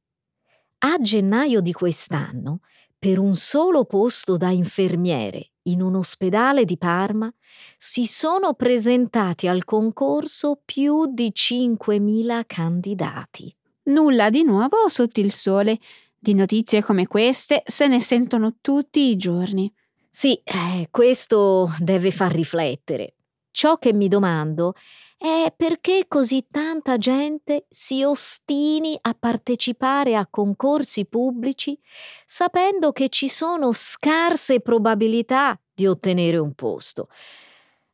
A 0.79 0.97
gennaio 1.01 1.59
di 1.59 1.73
quest'anno, 1.73 2.61
per 2.97 3.19
un 3.19 3.35
solo 3.35 3.83
posto 3.83 4.37
da 4.37 4.51
infermiere 4.51 5.51
in 5.63 5.81
un 5.81 5.95
ospedale 5.95 6.63
di 6.63 6.77
Parma, 6.77 7.29
si 7.75 8.05
sono 8.05 8.53
presentati 8.53 9.49
al 9.49 9.65
concorso 9.65 10.61
più 10.63 11.11
di 11.11 11.33
5.000 11.35 12.43
candidati. 12.47 13.53
Nulla 13.83 14.29
di 14.29 14.43
nuovo 14.43 14.87
sotto 14.87 15.19
il 15.19 15.33
sole. 15.33 15.77
Di 16.17 16.33
notizie 16.33 16.81
come 16.81 17.05
queste 17.05 17.63
se 17.65 17.87
ne 17.87 17.99
sentono 17.99 18.55
tutti 18.61 19.09
i 19.09 19.17
giorni. 19.17 19.71
Sì, 20.09 20.41
eh, 20.43 20.87
questo 20.89 21.69
deve 21.79 22.11
far 22.11 22.31
riflettere. 22.31 23.15
Ciò 23.51 23.77
che 23.77 23.91
mi 23.91 24.07
domando 24.07 24.73
è 25.17 25.51
perché 25.55 26.05
così 26.07 26.45
tanta 26.49 26.97
gente 26.97 27.65
si 27.69 28.03
ostini 28.03 28.97
a 29.01 29.15
partecipare 29.17 30.15
a 30.15 30.27
concorsi 30.27 31.05
pubblici 31.05 31.77
sapendo 32.25 32.91
che 32.91 33.09
ci 33.09 33.27
sono 33.27 33.71
scarse 33.73 34.59
probabilità 34.61 35.59
di 35.73 35.87
ottenere 35.87 36.37
un 36.37 36.53
posto. 36.53 37.09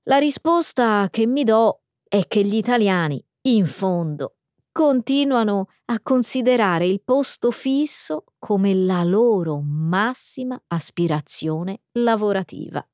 La 0.04 0.18
risposta 0.18 1.08
che 1.10 1.26
mi 1.26 1.46
do 1.46 1.84
è 2.08 2.28
che 2.28 2.44
gli 2.44 2.56
italiani, 2.56 3.24
in 3.44 3.66
fondo, 3.66 4.36
continuano 4.72 5.68
a 5.86 6.00
considerare 6.02 6.86
il 6.86 7.02
posto 7.02 7.52
fisso 7.52 8.26
come 8.38 8.74
la 8.74 9.04
loro 9.04 9.62
massima 9.62 10.62
aspirazione 10.68 11.84
lavorativa. 11.94 12.86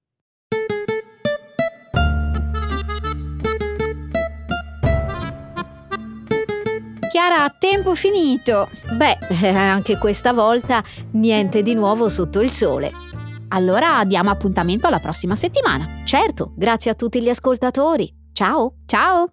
Chiara, 7.09 7.43
a 7.43 7.49
tempo 7.49 7.95
finito. 7.95 8.69
Beh, 8.95 9.17
anche 9.57 9.97
questa 9.97 10.31
volta 10.31 10.83
niente 11.13 11.63
di 11.63 11.73
nuovo 11.73 12.07
sotto 12.07 12.39
il 12.39 12.51
sole. 12.51 12.91
Allora 13.49 14.03
diamo 14.05 14.29
appuntamento 14.29 14.85
alla 14.85 14.99
prossima 14.99 15.35
settimana. 15.35 16.01
Certo, 16.05 16.53
grazie 16.55 16.91
a 16.91 16.95
tutti 16.95 17.21
gli 17.21 17.29
ascoltatori. 17.29 18.13
Ciao. 18.31 18.75
Ciao. 18.85 19.31